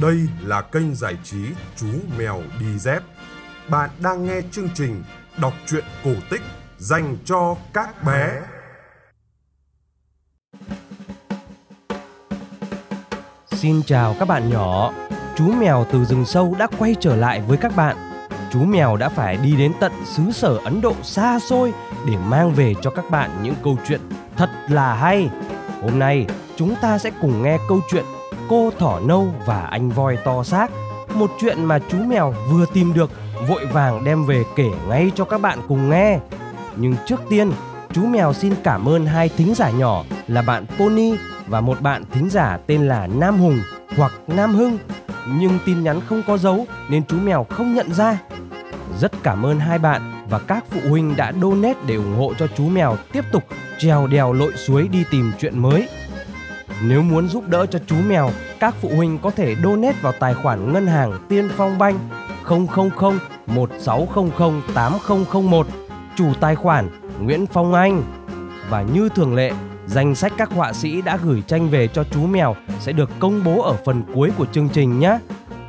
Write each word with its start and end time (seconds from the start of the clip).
Đây 0.00 0.28
là 0.42 0.60
kênh 0.62 0.94
giải 0.94 1.16
trí 1.24 1.38
Chú 1.76 1.86
Mèo 2.18 2.42
Đi 2.60 2.78
Dép. 2.78 3.02
Bạn 3.68 3.90
đang 4.02 4.26
nghe 4.26 4.40
chương 4.52 4.68
trình 4.74 5.02
đọc 5.40 5.52
truyện 5.66 5.84
cổ 6.04 6.10
tích 6.30 6.42
dành 6.78 7.16
cho 7.24 7.56
các 7.72 8.04
bé. 8.04 8.40
Xin 13.46 13.82
chào 13.86 14.16
các 14.18 14.28
bạn 14.28 14.50
nhỏ. 14.50 14.92
Chú 15.36 15.52
mèo 15.52 15.86
từ 15.92 16.04
rừng 16.04 16.24
sâu 16.24 16.56
đã 16.58 16.66
quay 16.78 16.96
trở 17.00 17.16
lại 17.16 17.42
với 17.48 17.56
các 17.56 17.76
bạn. 17.76 17.96
Chú 18.52 18.60
mèo 18.64 18.96
đã 18.96 19.08
phải 19.08 19.36
đi 19.36 19.56
đến 19.56 19.72
tận 19.80 19.92
xứ 20.04 20.22
sở 20.32 20.58
Ấn 20.64 20.80
Độ 20.80 20.94
xa 21.02 21.38
xôi 21.38 21.72
để 22.06 22.16
mang 22.16 22.52
về 22.52 22.74
cho 22.82 22.90
các 22.90 23.10
bạn 23.10 23.30
những 23.42 23.54
câu 23.64 23.78
chuyện 23.88 24.00
thật 24.36 24.50
là 24.68 24.94
hay. 24.94 25.30
Hôm 25.82 25.98
nay, 25.98 26.26
chúng 26.56 26.76
ta 26.82 26.98
sẽ 26.98 27.10
cùng 27.20 27.42
nghe 27.42 27.58
câu 27.68 27.80
chuyện 27.90 28.04
Cô 28.50 28.70
thỏ 28.78 29.00
nâu 29.00 29.34
và 29.46 29.60
anh 29.60 29.90
voi 29.90 30.18
to 30.24 30.42
xác. 30.42 30.70
Một 31.14 31.30
chuyện 31.40 31.64
mà 31.64 31.78
chú 31.90 31.98
mèo 31.98 32.34
vừa 32.50 32.64
tìm 32.74 32.94
được 32.94 33.10
vội 33.48 33.66
vàng 33.66 34.04
đem 34.04 34.26
về 34.26 34.42
kể 34.56 34.70
ngay 34.88 35.10
cho 35.14 35.24
các 35.24 35.40
bạn 35.40 35.58
cùng 35.68 35.90
nghe. 35.90 36.18
Nhưng 36.76 36.94
trước 37.06 37.20
tiên, 37.28 37.52
chú 37.92 38.06
mèo 38.06 38.32
xin 38.32 38.54
cảm 38.64 38.88
ơn 38.88 39.06
hai 39.06 39.28
thính 39.28 39.54
giả 39.54 39.70
nhỏ 39.70 40.04
là 40.28 40.42
bạn 40.42 40.66
Pony 40.78 41.14
và 41.46 41.60
một 41.60 41.80
bạn 41.80 42.04
thính 42.12 42.30
giả 42.30 42.58
tên 42.66 42.88
là 42.88 43.06
Nam 43.06 43.38
Hùng 43.38 43.58
hoặc 43.96 44.12
Nam 44.26 44.54
Hưng. 44.54 44.78
Nhưng 45.26 45.58
tin 45.66 45.84
nhắn 45.84 46.00
không 46.08 46.22
có 46.26 46.38
dấu 46.38 46.66
nên 46.88 47.04
chú 47.04 47.16
mèo 47.16 47.46
không 47.50 47.74
nhận 47.74 47.94
ra. 47.94 48.18
Rất 49.00 49.12
cảm 49.22 49.46
ơn 49.46 49.60
hai 49.60 49.78
bạn 49.78 50.26
và 50.30 50.38
các 50.38 50.64
phụ 50.70 50.80
huynh 50.88 51.16
đã 51.16 51.32
donate 51.42 51.78
để 51.86 51.94
ủng 51.94 52.16
hộ 52.18 52.34
cho 52.38 52.46
chú 52.56 52.68
mèo 52.68 52.96
tiếp 53.12 53.24
tục 53.32 53.42
trèo 53.78 54.06
đèo 54.06 54.32
lội 54.32 54.52
suối 54.56 54.88
đi 54.88 55.04
tìm 55.10 55.32
chuyện 55.40 55.58
mới. 55.58 55.88
Nếu 56.82 57.02
muốn 57.02 57.28
giúp 57.28 57.48
đỡ 57.48 57.66
cho 57.66 57.78
chú 57.86 57.96
mèo, 58.08 58.30
các 58.60 58.74
phụ 58.80 58.90
huynh 58.96 59.18
có 59.18 59.30
thể 59.30 59.56
donate 59.62 59.96
vào 60.02 60.12
tài 60.20 60.34
khoản 60.34 60.72
ngân 60.72 60.86
hàng 60.86 61.12
Tiên 61.28 61.48
Phong 61.56 61.78
Banh 61.78 61.98
000 62.44 62.66
1600 63.46 64.62
8001 64.74 65.66
chủ 66.16 66.34
tài 66.40 66.54
khoản 66.54 66.88
Nguyễn 67.20 67.46
Phong 67.46 67.74
Anh. 67.74 68.02
Và 68.68 68.82
như 68.82 69.08
thường 69.08 69.34
lệ, 69.34 69.52
danh 69.86 70.14
sách 70.14 70.32
các 70.38 70.50
họa 70.50 70.72
sĩ 70.72 71.02
đã 71.02 71.18
gửi 71.24 71.42
tranh 71.46 71.68
về 71.68 71.88
cho 71.88 72.04
chú 72.04 72.26
mèo 72.26 72.56
sẽ 72.80 72.92
được 72.92 73.10
công 73.18 73.44
bố 73.44 73.62
ở 73.62 73.76
phần 73.84 74.02
cuối 74.14 74.30
của 74.38 74.46
chương 74.52 74.68
trình 74.68 75.00
nhé. 75.00 75.18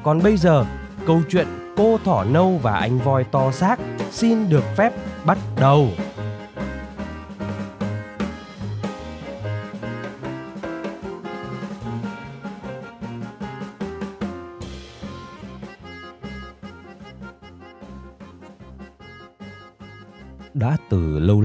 Còn 0.04 0.24
bây 0.24 0.38
giờ, 0.38 0.66
câu 1.08 1.22
chuyện 1.30 1.48
cô 1.78 2.00
thỏ 2.06 2.24
nâu 2.24 2.60
và 2.62 2.76
anh 2.76 3.00
voi 3.00 3.24
to 3.24 3.52
xác 3.52 3.80
xin 4.12 4.50
được 4.50 4.64
phép 4.76 4.94
bắt 5.26 5.38
đầu. 5.60 5.88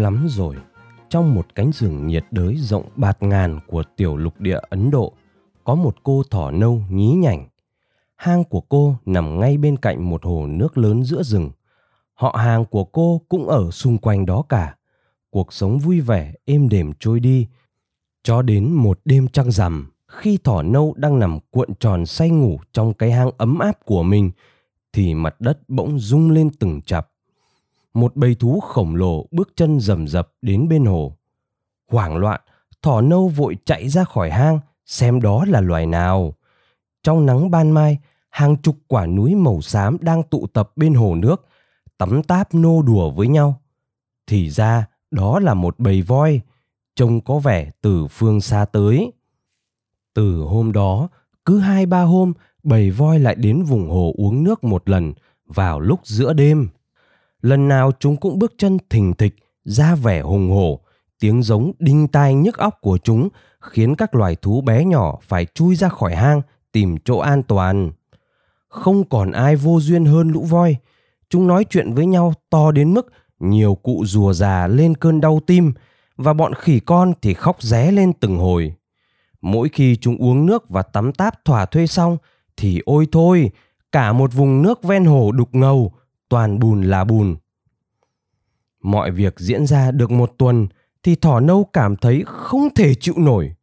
Lắm 0.07 0.27
rồi, 0.29 0.57
trong 1.11 1.35
một 1.35 1.55
cánh 1.55 1.71
rừng 1.73 2.07
nhiệt 2.07 2.25
đới 2.31 2.57
rộng 2.57 2.89
bạt 2.97 3.23
ngàn 3.23 3.61
của 3.67 3.83
tiểu 3.97 4.17
lục 4.17 4.41
địa 4.41 4.59
Ấn 4.71 4.91
Độ, 4.91 5.13
có 5.65 5.75
một 5.75 5.97
cô 6.03 6.23
thỏ 6.31 6.51
nâu 6.51 6.83
nhí 6.91 7.07
nhảnh. 7.07 7.49
Hang 8.17 8.45
của 8.45 8.61
cô 8.61 8.97
nằm 9.07 9.41
ngay 9.41 9.59
bên 9.59 9.77
cạnh 9.77 10.11
một 10.11 10.25
hồ 10.25 10.47
nước 10.47 10.79
lớn 10.79 11.03
giữa 11.03 11.23
rừng. 11.23 11.51
Họ 12.15 12.37
hàng 12.39 12.65
của 12.65 12.85
cô 12.85 13.21
cũng 13.29 13.49
ở 13.49 13.71
xung 13.71 13.99
quanh 13.99 14.27
đó 14.27 14.43
cả. 14.49 14.77
Cuộc 15.31 15.53
sống 15.53 15.79
vui 15.79 16.01
vẻ, 16.01 16.35
êm 16.45 16.69
đềm 16.69 16.93
trôi 17.01 17.21
đi. 17.21 17.47
Cho 18.23 18.43
đến 18.43 18.73
một 18.73 19.01
đêm 19.05 19.29
trăng 19.29 19.51
rằm, 19.51 19.93
khi 20.09 20.39
thỏ 20.45 20.63
nâu 20.63 20.95
đang 20.97 21.19
nằm 21.19 21.39
cuộn 21.51 21.69
tròn 21.81 22.07
say 22.07 22.31
ngủ 22.31 22.59
trong 22.73 22.95
cái 22.95 23.13
hang 23.13 23.31
ấm 23.39 23.59
áp 23.59 23.85
của 23.85 24.03
mình, 24.03 24.31
thì 24.93 25.15
mặt 25.15 25.41
đất 25.41 25.59
bỗng 25.69 25.99
rung 25.99 26.31
lên 26.31 26.51
từng 26.59 26.83
chập 26.83 27.09
một 27.97 28.17
bầy 28.17 28.35
thú 28.35 28.61
khổng 28.61 28.95
lồ 28.95 29.27
bước 29.31 29.49
chân 29.57 29.81
rầm 29.81 30.09
rập 30.09 30.33
đến 30.43 30.69
bên 30.69 30.85
hồ. 30.85 31.17
Hoảng 31.91 32.17
loạn, 32.17 32.41
thỏ 32.83 33.01
nâu 33.01 33.29
vội 33.29 33.57
chạy 33.65 33.89
ra 33.89 34.05
khỏi 34.05 34.31
hang 34.31 34.61
xem 34.87 35.21
đó 35.21 35.45
là 35.49 35.61
loài 35.61 35.87
nào. 35.87 36.35
Trong 37.03 37.27
nắng 37.27 37.51
ban 37.51 37.71
mai, 37.71 37.99
hàng 38.31 38.57
chục 38.57 38.77
quả 38.87 39.07
núi 39.07 39.35
màu 39.35 39.61
xám 39.61 39.97
đang 40.01 40.23
tụ 40.23 40.47
tập 40.47 40.73
bên 40.77 40.95
hồ 40.95 41.15
nước, 41.15 41.47
tắm 41.99 42.23
táp 42.23 42.55
nô 42.55 42.83
đùa 42.83 43.11
với 43.11 43.29
nhau. 43.29 43.61
Thì 44.27 44.51
ra 44.51 44.87
đó 45.11 45.39
là 45.39 45.55
một 45.55 45.79
bầy 45.79 46.03
voi, 46.03 46.41
trông 46.97 47.21
có 47.21 47.39
vẻ 47.39 47.71
từ 47.81 48.07
phương 48.07 48.41
xa 48.41 48.65
tới. 48.73 49.13
Từ 50.15 50.41
hôm 50.41 50.73
đó, 50.73 51.09
cứ 51.45 51.59
hai 51.59 51.87
ba 51.87 52.03
hôm, 52.03 52.33
bầy 52.63 52.91
voi 52.91 53.19
lại 53.19 53.35
đến 53.35 53.63
vùng 53.63 53.91
hồ 53.91 54.13
uống 54.17 54.45
nước 54.45 54.65
một 54.65 54.89
lần 54.89 55.13
vào 55.47 55.81
lúc 55.81 56.01
giữa 56.05 56.33
đêm 56.33 56.69
lần 57.43 57.69
nào 57.69 57.93
chúng 58.01 58.17
cũng 58.17 58.39
bước 58.39 58.55
chân 58.59 58.79
thình 58.91 59.15
thịch, 59.15 59.35
ra 59.65 59.95
vẻ 59.95 60.21
hùng 60.21 60.51
hổ. 60.51 60.81
Tiếng 61.21 61.43
giống 61.43 61.73
đinh 61.79 62.09
tai 62.09 62.35
nhức 62.35 62.59
óc 62.59 62.79
của 62.81 62.99
chúng 62.99 63.29
khiến 63.61 63.95
các 63.95 64.15
loài 64.15 64.37
thú 64.37 64.61
bé 64.61 64.85
nhỏ 64.85 65.19
phải 65.23 65.47
chui 65.55 65.77
ra 65.77 65.89
khỏi 65.89 66.15
hang, 66.15 66.43
tìm 66.73 66.97
chỗ 67.05 67.19
an 67.19 67.43
toàn. 67.43 67.93
Không 68.69 69.09
còn 69.09 69.33
ai 69.33 69.57
vô 69.57 69.81
duyên 69.81 70.05
hơn 70.05 70.29
lũ 70.29 70.45
voi. 70.45 70.77
Chúng 71.31 71.47
nói 71.47 71.65
chuyện 71.71 71.93
với 71.93 72.07
nhau 72.07 72.33
to 72.51 72.71
đến 72.71 72.95
mức 72.95 73.13
nhiều 73.41 73.75
cụ 73.75 74.05
rùa 74.07 74.33
già 74.33 74.67
lên 74.67 74.95
cơn 74.95 75.21
đau 75.21 75.41
tim 75.47 75.73
và 76.17 76.33
bọn 76.33 76.55
khỉ 76.55 76.81
con 76.81 77.13
thì 77.23 77.35
khóc 77.35 77.63
ré 77.63 77.91
lên 77.91 78.13
từng 78.13 78.39
hồi. 78.39 78.75
Mỗi 79.41 79.69
khi 79.69 79.97
chúng 79.97 80.17
uống 80.17 80.47
nước 80.47 80.69
và 80.69 80.83
tắm 80.83 81.13
táp 81.13 81.45
thỏa 81.45 81.67
thuê 81.67 81.87
xong 81.87 82.17
thì 82.57 82.81
ôi 82.85 83.07
thôi, 83.13 83.51
cả 83.93 84.13
một 84.13 84.33
vùng 84.33 84.63
nước 84.63 84.83
ven 84.83 85.05
hồ 85.05 85.33
đục 85.33 85.49
ngầu 85.53 85.93
toàn 86.29 86.59
bùn 86.59 86.83
là 86.83 87.05
bùn. 87.05 87.37
Mọi 88.83 89.11
việc 89.11 89.41
diễn 89.41 89.67
ra 89.67 89.91
được 89.91 90.11
một 90.11 90.33
tuần 90.39 90.69
thì 91.03 91.17
thỏ 91.17 91.41
nâu 91.41 91.65
cảm 91.65 91.97
thấy 91.97 92.23
không 92.27 92.69
thể 92.75 92.95
chịu 92.95 93.15
nổi. 93.19 93.55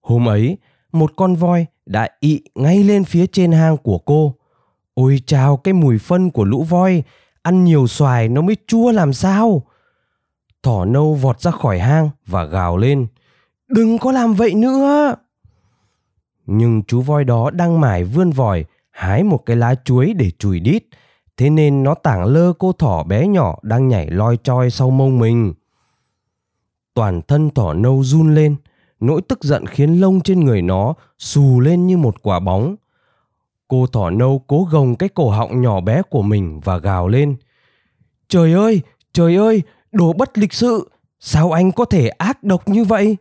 Hôm 0.00 0.28
ấy, 0.28 0.58
một 0.92 1.12
con 1.16 1.34
voi 1.34 1.66
đã 1.86 2.08
ị 2.20 2.40
ngay 2.54 2.84
lên 2.84 3.04
phía 3.04 3.26
trên 3.26 3.52
hang 3.52 3.76
của 3.76 3.98
cô. 3.98 4.34
Ôi 4.94 5.22
chào 5.26 5.56
cái 5.56 5.74
mùi 5.74 5.98
phân 5.98 6.30
của 6.30 6.44
lũ 6.44 6.62
voi, 6.62 7.02
ăn 7.42 7.64
nhiều 7.64 7.86
xoài 7.86 8.28
nó 8.28 8.42
mới 8.42 8.56
chua 8.66 8.92
làm 8.92 9.12
sao. 9.12 9.62
Thỏ 10.62 10.84
nâu 10.84 11.14
vọt 11.14 11.40
ra 11.40 11.50
khỏi 11.50 11.78
hang 11.78 12.10
và 12.26 12.44
gào 12.44 12.76
lên. 12.76 13.06
Đừng 13.68 13.98
có 13.98 14.12
làm 14.12 14.34
vậy 14.34 14.54
nữa. 14.54 15.14
Nhưng 16.46 16.82
chú 16.82 17.00
voi 17.00 17.24
đó 17.24 17.50
đang 17.50 17.80
mải 17.80 18.04
vươn 18.04 18.30
vòi, 18.30 18.64
hái 18.90 19.24
một 19.24 19.46
cái 19.46 19.56
lá 19.56 19.74
chuối 19.84 20.14
để 20.14 20.30
chùi 20.38 20.60
đít 20.60 20.84
thế 21.36 21.50
nên 21.50 21.82
nó 21.82 21.94
tảng 21.94 22.24
lơ 22.24 22.52
cô 22.52 22.72
thỏ 22.72 23.02
bé 23.02 23.26
nhỏ 23.26 23.58
đang 23.62 23.88
nhảy 23.88 24.10
loi 24.10 24.38
choi 24.42 24.70
sau 24.70 24.90
mông 24.90 25.18
mình. 25.18 25.54
Toàn 26.94 27.22
thân 27.22 27.50
thỏ 27.50 27.72
nâu 27.72 28.02
run 28.04 28.34
lên, 28.34 28.56
nỗi 29.00 29.20
tức 29.28 29.44
giận 29.44 29.66
khiến 29.66 30.00
lông 30.00 30.20
trên 30.20 30.40
người 30.40 30.62
nó 30.62 30.94
xù 31.18 31.60
lên 31.60 31.86
như 31.86 31.96
một 31.96 32.22
quả 32.22 32.40
bóng. 32.40 32.76
Cô 33.68 33.86
thỏ 33.86 34.10
nâu 34.10 34.42
cố 34.46 34.68
gồng 34.70 34.96
cái 34.96 35.08
cổ 35.08 35.30
họng 35.30 35.62
nhỏ 35.62 35.80
bé 35.80 36.02
của 36.02 36.22
mình 36.22 36.60
và 36.64 36.78
gào 36.78 37.08
lên. 37.08 37.36
Trời 38.28 38.52
ơi, 38.52 38.80
trời 39.12 39.36
ơi, 39.36 39.62
đồ 39.92 40.12
bất 40.12 40.38
lịch 40.38 40.52
sự, 40.52 40.90
sao 41.20 41.52
anh 41.52 41.72
có 41.72 41.84
thể 41.84 42.08
ác 42.08 42.42
độc 42.42 42.68
như 42.68 42.84
vậy? 42.84 43.16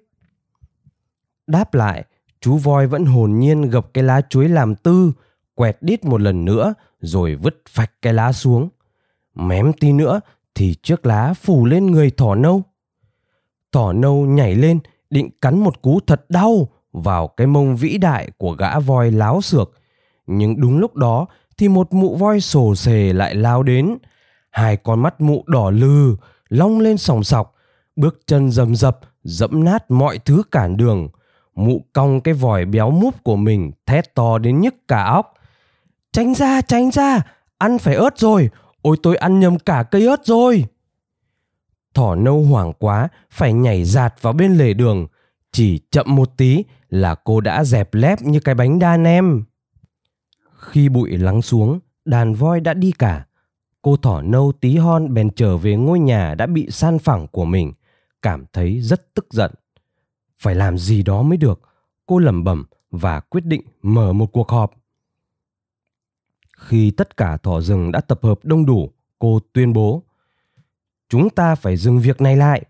Đáp 1.47 1.73
lại, 1.73 2.05
chú 2.41 2.57
voi 2.57 2.87
vẫn 2.87 3.05
hồn 3.05 3.39
nhiên 3.39 3.61
gập 3.61 3.93
cái 3.93 4.03
lá 4.03 4.21
chuối 4.29 4.49
làm 4.49 4.75
tư, 4.75 5.11
quẹt 5.55 5.77
đít 5.81 6.05
một 6.05 6.21
lần 6.21 6.45
nữa 6.45 6.73
rồi 6.99 7.35
vứt 7.35 7.63
phạch 7.69 7.91
cái 8.01 8.13
lá 8.13 8.31
xuống. 8.31 8.69
Mém 9.35 9.73
tí 9.73 9.93
nữa 9.93 10.21
thì 10.55 10.75
chiếc 10.83 11.05
lá 11.05 11.33
phủ 11.33 11.65
lên 11.65 11.85
người 11.85 12.11
thỏ 12.11 12.35
nâu. 12.35 12.63
Thỏ 13.71 13.93
nâu 13.93 14.25
nhảy 14.25 14.55
lên 14.55 14.79
định 15.09 15.29
cắn 15.41 15.59
một 15.59 15.81
cú 15.81 15.99
thật 16.07 16.25
đau 16.29 16.67
vào 16.93 17.27
cái 17.27 17.47
mông 17.47 17.75
vĩ 17.75 17.97
đại 17.97 18.31
của 18.37 18.51
gã 18.51 18.79
voi 18.79 19.11
láo 19.11 19.41
xược. 19.41 19.71
Nhưng 20.27 20.61
đúng 20.61 20.79
lúc 20.79 20.95
đó 20.95 21.25
thì 21.57 21.67
một 21.67 21.93
mụ 21.93 22.15
voi 22.15 22.41
sồ 22.41 22.75
sề 22.75 23.13
lại 23.13 23.35
lao 23.35 23.63
đến. 23.63 23.97
Hai 24.49 24.77
con 24.77 24.99
mắt 24.99 25.21
mụ 25.21 25.43
đỏ 25.47 25.69
lừ, 25.69 26.15
long 26.49 26.79
lên 26.79 26.97
sòng 26.97 27.23
sọc, 27.23 27.55
bước 27.95 28.19
chân 28.27 28.51
rầm 28.51 28.75
rập, 28.75 28.99
dẫm 29.23 29.63
nát 29.63 29.91
mọi 29.91 30.19
thứ 30.19 30.43
cản 30.51 30.77
đường. 30.77 31.09
Mụ 31.55 31.85
cong 31.93 32.21
cái 32.21 32.33
vòi 32.33 32.65
béo 32.65 32.91
múp 32.91 33.23
của 33.23 33.35
mình 33.35 33.71
thét 33.85 34.15
to 34.15 34.37
đến 34.37 34.61
nhức 34.61 34.75
cả 34.87 35.03
óc. 35.03 35.33
Tránh 36.15 36.33
ra, 36.35 36.61
tránh 36.61 36.91
ra, 36.91 37.21
ăn 37.57 37.77
phải 37.77 37.95
ớt 37.95 38.17
rồi, 38.17 38.49
ôi 38.81 38.97
tôi 39.03 39.15
ăn 39.15 39.39
nhầm 39.39 39.59
cả 39.59 39.83
cây 39.83 40.05
ớt 40.05 40.25
rồi. 40.25 40.65
Thỏ 41.93 42.15
nâu 42.15 42.43
hoảng 42.43 42.73
quá, 42.79 43.09
phải 43.31 43.53
nhảy 43.53 43.83
giạt 43.83 44.21
vào 44.21 44.33
bên 44.33 44.57
lề 44.57 44.73
đường. 44.73 45.07
Chỉ 45.51 45.79
chậm 45.91 46.15
một 46.15 46.37
tí 46.37 46.63
là 46.89 47.15
cô 47.15 47.41
đã 47.41 47.63
dẹp 47.63 47.93
lép 47.93 48.21
như 48.21 48.39
cái 48.39 48.55
bánh 48.55 48.79
đa 48.79 48.97
nem. 48.97 49.43
Khi 50.57 50.89
bụi 50.89 51.17
lắng 51.17 51.41
xuống, 51.41 51.79
đàn 52.05 52.33
voi 52.33 52.59
đã 52.59 52.73
đi 52.73 52.91
cả. 52.91 53.25
Cô 53.81 53.97
thỏ 53.97 54.21
nâu 54.21 54.51
tí 54.61 54.77
hon 54.77 55.13
bèn 55.13 55.29
trở 55.29 55.57
về 55.57 55.75
ngôi 55.75 55.99
nhà 55.99 56.35
đã 56.35 56.45
bị 56.45 56.67
san 56.71 56.99
phẳng 56.99 57.27
của 57.27 57.45
mình, 57.45 57.71
cảm 58.21 58.45
thấy 58.53 58.81
rất 58.81 59.13
tức 59.13 59.27
giận. 59.31 59.51
Phải 60.37 60.55
làm 60.55 60.77
gì 60.77 61.03
đó 61.03 61.21
mới 61.21 61.37
được, 61.37 61.61
cô 62.05 62.19
lẩm 62.19 62.43
bẩm 62.43 62.65
và 62.91 63.19
quyết 63.19 63.45
định 63.45 63.61
mở 63.81 64.13
một 64.13 64.31
cuộc 64.31 64.49
họp. 64.49 64.71
Khi 66.57 66.91
tất 66.91 67.17
cả 67.17 67.37
thỏ 67.37 67.61
rừng 67.61 67.91
đã 67.91 68.01
tập 68.01 68.19
hợp 68.23 68.39
đông 68.43 68.65
đủ, 68.65 68.91
cô 69.19 69.39
tuyên 69.53 69.73
bố 69.73 70.03
Chúng 71.09 71.29
ta 71.29 71.55
phải 71.55 71.77
dừng 71.77 71.99
việc 71.99 72.21
này 72.21 72.35
lại. 72.35 72.63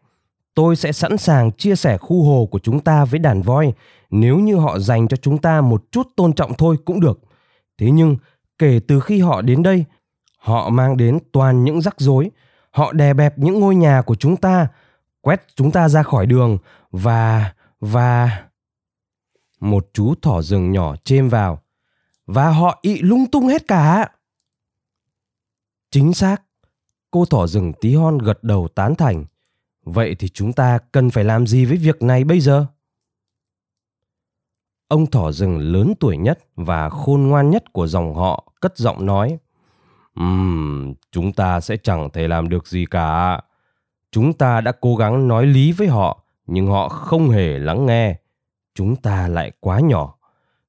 Tôi 0.55 0.75
sẽ 0.75 0.91
sẵn 0.91 1.17
sàng 1.17 1.51
chia 1.51 1.75
sẻ 1.75 1.97
khu 1.97 2.23
hồ 2.23 2.47
của 2.51 2.59
chúng 2.59 2.79
ta 2.79 3.05
với 3.05 3.19
đàn 3.19 3.41
voi 3.41 3.73
nếu 4.09 4.39
như 4.39 4.55
họ 4.55 4.79
dành 4.79 5.07
cho 5.07 5.17
chúng 5.17 5.37
ta 5.37 5.61
một 5.61 5.83
chút 5.91 6.07
tôn 6.15 6.33
trọng 6.33 6.53
thôi 6.53 6.77
cũng 6.85 6.99
được. 6.99 7.19
Thế 7.77 7.91
nhưng 7.91 8.17
kể 8.57 8.79
từ 8.87 8.99
khi 8.99 9.19
họ 9.19 9.41
đến 9.41 9.63
đây, 9.63 9.85
họ 10.37 10.69
mang 10.69 10.97
đến 10.97 11.19
toàn 11.31 11.63
những 11.63 11.81
rắc 11.81 11.95
rối. 11.97 12.31
Họ 12.71 12.93
đè 12.93 13.13
bẹp 13.13 13.37
những 13.37 13.59
ngôi 13.59 13.75
nhà 13.75 14.01
của 14.01 14.15
chúng 14.15 14.37
ta, 14.37 14.67
quét 15.21 15.41
chúng 15.55 15.71
ta 15.71 15.89
ra 15.89 16.03
khỏi 16.03 16.25
đường 16.25 16.57
và 16.91 17.53
và 17.79 18.43
một 19.59 19.87
chú 19.93 20.13
thỏ 20.21 20.41
rừng 20.41 20.71
nhỏ 20.71 20.95
chêm 21.03 21.29
vào 21.29 21.61
và 22.25 22.49
họ 22.49 22.79
ị 22.81 23.01
lung 23.01 23.25
tung 23.31 23.47
hết 23.47 23.67
cả 23.67 24.11
chính 25.91 26.13
xác 26.13 26.41
cô 27.11 27.25
thỏ 27.25 27.47
rừng 27.47 27.73
tí 27.81 27.95
hon 27.95 28.17
gật 28.17 28.43
đầu 28.43 28.67
tán 28.67 28.95
thành 28.95 29.25
vậy 29.83 30.15
thì 30.19 30.29
chúng 30.29 30.53
ta 30.53 30.79
cần 30.91 31.09
phải 31.09 31.23
làm 31.23 31.47
gì 31.47 31.65
với 31.65 31.77
việc 31.77 32.01
này 32.01 32.23
bây 32.23 32.39
giờ 32.39 32.65
ông 34.87 35.05
thỏ 35.05 35.31
rừng 35.31 35.59
lớn 35.59 35.93
tuổi 35.99 36.17
nhất 36.17 36.39
và 36.55 36.89
khôn 36.89 37.21
ngoan 37.21 37.49
nhất 37.49 37.73
của 37.73 37.87
dòng 37.87 38.15
họ 38.15 38.51
cất 38.61 38.77
giọng 38.77 39.05
nói 39.05 39.37
Ừm, 40.15 40.85
um, 40.85 40.93
chúng 41.11 41.33
ta 41.33 41.59
sẽ 41.59 41.77
chẳng 41.77 42.09
thể 42.09 42.27
làm 42.27 42.49
được 42.49 42.67
gì 42.67 42.85
cả. 42.91 43.41
Chúng 44.11 44.33
ta 44.33 44.61
đã 44.61 44.71
cố 44.81 44.95
gắng 44.95 45.27
nói 45.27 45.45
lý 45.45 45.71
với 45.71 45.87
họ, 45.87 46.23
nhưng 46.47 46.67
họ 46.67 46.89
không 46.89 47.29
hề 47.29 47.59
lắng 47.59 47.85
nghe. 47.85 48.15
Chúng 48.75 48.95
ta 48.95 49.27
lại 49.27 49.51
quá 49.59 49.79
nhỏ. 49.79 50.15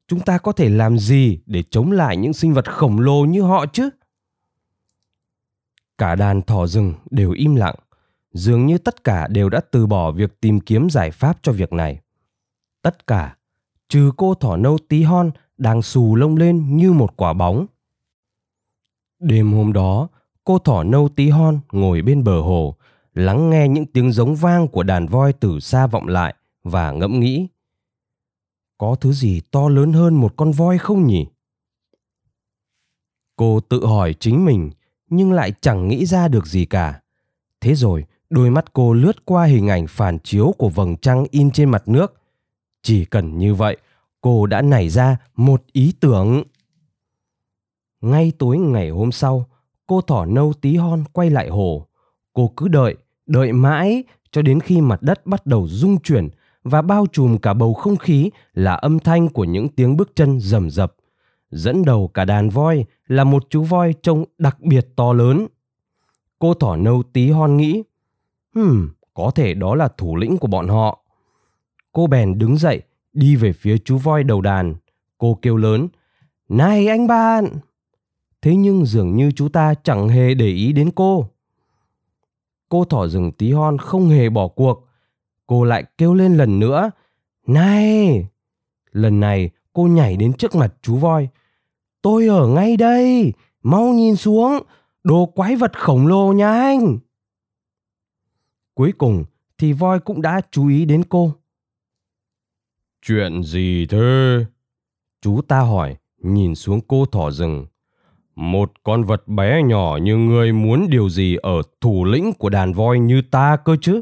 Chúng 0.09 0.21
ta 0.21 0.39
có 0.39 0.53
thể 0.53 0.69
làm 0.69 0.99
gì 0.99 1.41
để 1.47 1.63
chống 1.63 1.93
lại 1.93 2.17
những 2.17 2.33
sinh 2.33 2.55
vật 2.55 2.73
khổng 2.73 3.01
lồ 3.01 3.25
như 3.25 3.43
họ 3.43 3.67
chứ? 3.67 3.91
Cả 5.99 6.15
đàn 6.15 6.43
thỏ 6.43 6.67
rừng 6.67 6.95
đều 7.11 7.31
im 7.31 7.57
lặng, 7.57 7.75
dường 8.33 8.67
như 8.67 8.79
tất 8.79 9.05
cả 9.05 9.27
đều 9.27 9.49
đã 9.49 9.61
từ 9.71 9.87
bỏ 9.87 10.11
việc 10.11 10.41
tìm 10.41 10.61
kiếm 10.61 10.91
giải 10.91 11.11
pháp 11.11 11.39
cho 11.43 11.53
việc 11.53 11.73
này. 11.73 12.01
Tất 12.83 13.07
cả, 13.07 13.37
trừ 13.89 14.13
cô 14.17 14.35
thỏ 14.35 14.57
nâu 14.57 14.79
tí 14.89 15.03
hon 15.03 15.31
đang 15.59 15.83
xù 15.83 16.17
lông 16.17 16.37
lên 16.37 16.77
như 16.77 16.93
một 16.93 17.17
quả 17.17 17.33
bóng. 17.33 17.67
Đêm 19.19 19.53
hôm 19.53 19.73
đó, 19.73 20.09
cô 20.45 20.59
thỏ 20.59 20.83
nâu 20.83 21.09
tí 21.09 21.29
hon 21.29 21.61
ngồi 21.73 22.03
bên 22.03 22.25
bờ 22.25 22.41
hồ, 22.41 22.77
lắng 23.15 23.51
nghe 23.51 23.69
những 23.69 23.87
tiếng 23.87 24.13
giống 24.13 24.37
vang 24.37 24.69
của 24.69 24.83
đàn 24.83 25.07
voi 25.07 25.33
từ 25.33 25.61
xa 25.61 25.87
vọng 25.87 26.09
lại 26.09 26.35
và 26.63 26.93
ngẫm 26.93 27.21
nghĩ. 27.21 27.49
Có 28.79 28.97
thứ 29.01 29.13
gì 29.13 29.41
to 29.51 29.69
lớn 29.69 29.93
hơn 29.93 30.15
một 30.15 30.37
con 30.37 30.53
voi 30.53 30.79
không 30.79 31.07
nhỉ? 31.07 31.27
Cô 33.37 33.61
tự 33.61 33.87
hỏi 33.87 34.15
chính 34.21 34.45
mình 34.45 34.71
nhưng 35.09 35.33
lại 35.33 35.53
chẳng 35.61 35.89
nghĩ 35.89 36.07
ra 36.07 36.29
được 36.29 36.47
gì 36.47 36.65
cả. 36.65 37.01
Thế 37.61 37.75
rồi, 37.75 38.05
đôi 38.31 38.51
mắt 38.51 38.73
cô 38.73 38.93
lướt 38.93 39.25
qua 39.25 39.45
hình 39.45 39.69
ảnh 39.69 39.87
phản 39.87 40.19
chiếu 40.19 40.55
của 40.59 40.69
vầng 40.69 40.97
trăng 40.97 41.25
in 41.31 41.51
trên 41.51 41.69
mặt 41.69 41.89
nước. 41.89 42.15
Chỉ 42.83 43.05
cần 43.05 43.39
như 43.39 43.55
vậy, 43.55 43.77
cô 44.21 44.47
đã 44.47 44.63
nảy 44.63 44.89
ra 44.89 45.17
một 45.37 45.63
ý 45.73 45.93
tưởng. 46.01 46.43
Ngay 48.01 48.33
tối 48.39 48.59
ngày 48.59 48.91
hôm 48.91 49.13
sau, 49.13 49.47
cô 49.87 50.01
thỏ 50.01 50.25
nâu 50.25 50.53
tí 50.61 50.77
hon 50.77 51.05
quay 51.13 51.31
lại 51.31 51.49
hồ. 51.49 51.87
Cô 52.33 52.53
cứ 52.57 52.69
đợi, 52.69 52.97
đợi 53.27 53.53
mãi 53.53 54.05
cho 54.31 54.43
đến 54.43 54.61
khi 54.61 54.81
mặt 54.81 55.03
đất 55.03 55.27
bắt 55.27 55.47
đầu 55.47 55.69
rung 55.69 56.01
chuyển 56.01 56.29
và 56.67 56.83
bao 56.83 57.07
trùm 57.13 57.39
cả 57.39 57.55
bầu 57.55 57.75
không 57.75 57.97
khí 57.97 58.31
là 58.55 58.75
âm 58.75 58.99
thanh 58.99 59.29
của 59.29 59.45
những 59.45 59.69
tiếng 59.69 59.97
bước 59.97 60.11
chân 60.15 60.41
rầm 60.41 60.71
rập. 60.71 60.95
Dẫn 61.51 61.85
đầu 61.85 62.09
cả 62.15 62.25
đàn 62.25 62.49
voi 62.49 62.85
là 63.07 63.25
một 63.25 63.47
chú 63.51 63.63
voi 63.63 63.95
trông 64.03 64.25
đặc 64.39 64.61
biệt 64.61 64.89
to 64.97 65.13
lớn. 65.13 65.47
Cô 66.39 66.55
thỏ 66.55 66.77
nâu 66.77 67.03
tí 67.13 67.31
hon 67.31 67.57
nghĩ, 67.57 67.83
hmm, 68.55 68.89
có 69.15 69.31
thể 69.35 69.55
đó 69.55 69.75
là 69.75 69.89
thủ 69.89 70.17
lĩnh 70.17 70.37
của 70.39 70.49
bọn 70.49 70.69
họ. 70.69 71.05
Cô 71.93 72.07
bèn 72.07 72.39
đứng 72.39 72.57
dậy, 72.57 72.83
đi 73.13 73.37
về 73.37 73.53
phía 73.53 73.79
chú 73.79 73.99
voi 73.99 74.25
đầu 74.25 74.41
đàn. 74.41 74.75
Cô 75.19 75.39
kêu 75.43 75.57
lớn, 75.57 75.89
này 76.49 76.89
anh 76.89 77.07
bạn! 77.07 77.47
Thế 78.43 78.57
nhưng 78.57 78.85
dường 78.85 79.17
như 79.17 79.31
chú 79.31 79.49
ta 79.49 79.75
chẳng 79.75 80.09
hề 80.09 80.35
để 80.35 80.47
ý 80.47 80.73
đến 80.73 80.91
cô. 80.91 81.29
Cô 82.69 82.85
thỏ 82.85 83.07
rừng 83.07 83.33
tí 83.33 83.53
hon 83.53 83.79
không 83.79 84.09
hề 84.09 84.31
bỏ 84.31 84.49
cuộc. 84.49 84.86
Cô 85.47 85.65
lại 85.65 85.85
kêu 85.99 86.15
lên 86.15 86.37
lần 86.37 86.59
nữa, 86.59 86.91
này! 87.47 88.27
Lần 88.93 89.21
này 89.21 89.51
cô 89.73 89.83
nhảy 89.83 90.17
đến 90.17 90.33
trước 90.33 90.55
mặt 90.55 90.75
chú 90.83 90.97
voi. 90.97 91.29
Tôi 92.03 92.27
ở 92.27 92.49
ngay 92.49 92.77
đây, 92.77 93.33
mau 93.63 93.85
nhìn 93.85 94.17
xuống, 94.17 94.63
đồ 95.05 95.27
quái 95.27 95.57
vật 95.57 95.79
khổng 95.79 96.07
lồ 96.07 96.33
nha 96.33 96.51
anh. 96.51 96.99
Cuối 98.75 98.93
cùng 98.99 99.25
thì 99.59 99.73
voi 99.73 100.01
cũng 100.01 100.23
đã 100.23 100.41
chú 100.51 100.69
ý 100.69 100.85
đến 100.85 101.03
cô. 101.09 101.33
Chuyện 103.03 103.43
gì 103.43 103.87
thế? 103.87 104.39
Chú 105.21 105.41
ta 105.49 105.61
hỏi, 105.61 105.97
nhìn 106.23 106.55
xuống 106.55 106.81
cô 106.89 107.07
thỏ 107.07 107.31
rừng. 107.31 107.67
Một 108.37 108.73
con 108.83 109.05
vật 109.05 109.29
bé 109.29 109.63
nhỏ 109.63 109.99
như 110.03 110.17
ngươi 110.17 110.53
muốn 110.53 110.87
điều 110.91 111.09
gì 111.09 111.37
ở 111.37 111.63
thủ 111.81 112.05
lĩnh 112.05 112.33
của 112.33 112.49
đàn 112.49 112.73
voi 112.73 112.99
như 112.99 113.23
ta 113.31 113.57
cơ 113.65 113.77
chứ? 113.81 114.01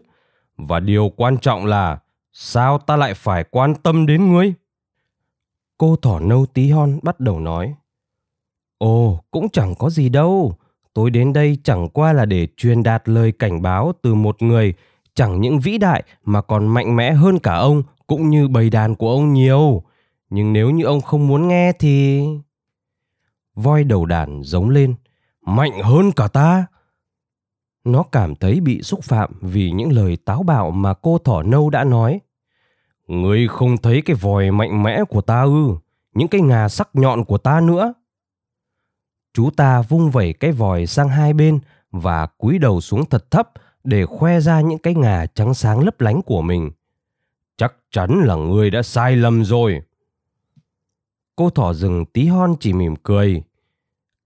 Và 0.56 0.80
điều 0.80 1.12
quan 1.16 1.38
trọng 1.38 1.66
là 1.66 1.98
sao 2.32 2.78
ta 2.78 2.96
lại 2.96 3.14
phải 3.14 3.44
quan 3.44 3.74
tâm 3.74 4.06
đến 4.06 4.32
ngươi? 4.32 4.54
Cô 5.78 5.96
thỏ 5.96 6.20
nâu 6.20 6.46
tí 6.46 6.70
hon 6.70 6.98
bắt 7.02 7.20
đầu 7.20 7.40
nói. 7.40 7.74
Ồ, 8.78 9.20
cũng 9.30 9.48
chẳng 9.48 9.74
có 9.78 9.90
gì 9.90 10.08
đâu. 10.08 10.54
Tôi 10.94 11.10
đến 11.10 11.32
đây 11.32 11.58
chẳng 11.64 11.88
qua 11.88 12.12
là 12.12 12.24
để 12.24 12.48
truyền 12.56 12.82
đạt 12.82 13.08
lời 13.08 13.32
cảnh 13.32 13.62
báo 13.62 13.92
từ 14.02 14.14
một 14.14 14.42
người 14.42 14.74
chẳng 15.14 15.40
những 15.40 15.60
vĩ 15.60 15.78
đại 15.78 16.02
mà 16.24 16.42
còn 16.42 16.66
mạnh 16.66 16.96
mẽ 16.96 17.12
hơn 17.12 17.38
cả 17.38 17.54
ông 17.54 17.82
cũng 18.06 18.30
như 18.30 18.48
bầy 18.48 18.70
đàn 18.70 18.94
của 18.94 19.10
ông 19.10 19.32
nhiều. 19.32 19.82
Nhưng 20.30 20.52
nếu 20.52 20.70
như 20.70 20.84
ông 20.84 21.00
không 21.00 21.26
muốn 21.26 21.48
nghe 21.48 21.72
thì... 21.72 22.24
Voi 23.54 23.84
đầu 23.84 24.06
đàn 24.06 24.42
giống 24.44 24.70
lên. 24.70 24.94
Mạnh 25.46 25.82
hơn 25.82 26.12
cả 26.12 26.28
ta. 26.28 26.66
Nó 27.84 28.02
cảm 28.02 28.34
thấy 28.34 28.60
bị 28.60 28.82
xúc 28.82 29.04
phạm 29.04 29.30
vì 29.40 29.70
những 29.70 29.92
lời 29.92 30.16
táo 30.16 30.42
bạo 30.42 30.70
mà 30.70 30.94
cô 30.94 31.18
thỏ 31.18 31.42
nâu 31.42 31.70
đã 31.70 31.84
nói. 31.84 32.20
Ngươi 33.06 33.48
không 33.48 33.76
thấy 33.76 34.02
cái 34.02 34.16
vòi 34.16 34.50
mạnh 34.50 34.82
mẽ 34.82 35.04
của 35.08 35.20
ta 35.20 35.42
ư? 35.42 35.76
Những 36.14 36.28
cái 36.28 36.40
ngà 36.40 36.68
sắc 36.68 36.88
nhọn 36.92 37.24
của 37.24 37.38
ta 37.38 37.60
nữa. 37.60 37.94
Chú 39.32 39.50
ta 39.50 39.82
vung 39.82 40.10
vẩy 40.10 40.32
cái 40.32 40.52
vòi 40.52 40.86
sang 40.86 41.08
hai 41.08 41.32
bên 41.32 41.60
và 41.90 42.26
cúi 42.26 42.58
đầu 42.58 42.80
xuống 42.80 43.04
thật 43.04 43.30
thấp 43.30 43.50
để 43.84 44.06
khoe 44.06 44.40
ra 44.40 44.60
những 44.60 44.78
cái 44.78 44.94
ngà 44.94 45.26
trắng 45.34 45.54
sáng 45.54 45.80
lấp 45.80 46.00
lánh 46.00 46.22
của 46.22 46.42
mình. 46.42 46.70
Chắc 47.56 47.74
chắn 47.90 48.24
là 48.24 48.34
ngươi 48.34 48.70
đã 48.70 48.82
sai 48.82 49.16
lầm 49.16 49.44
rồi. 49.44 49.82
Cô 51.36 51.50
thỏ 51.50 51.72
rừng 51.72 52.04
tí 52.06 52.26
hon 52.26 52.54
chỉ 52.60 52.72
mỉm 52.72 52.96
cười. 52.96 53.42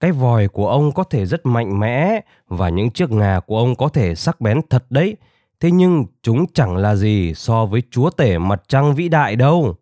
Cái 0.01 0.13
vòi 0.13 0.49
của 0.49 0.69
ông 0.69 0.93
có 0.93 1.05
thể 1.05 1.27
rất 1.27 1.47
mạnh 1.47 1.81
mẽ 1.81 2.21
và 2.47 2.69
những 2.69 2.91
chiếc 2.91 3.11
ngà 3.11 3.41
của 3.47 3.59
ông 3.59 3.77
có 3.77 3.89
thể 3.89 4.15
sắc 4.15 4.41
bén 4.41 4.61
thật 4.71 4.87
đấy. 4.91 5.17
Thế 5.61 5.71
nhưng 5.71 6.05
chúng 6.23 6.47
chẳng 6.53 6.77
là 6.77 6.97
gì 6.97 7.35
so 7.35 7.67
với 7.67 7.83
chúa 7.91 8.11
tể 8.11 8.39
mặt 8.39 8.63
trăng 8.69 8.95
vĩ 8.95 9.09
đại 9.09 9.37
đâu. 9.37 9.77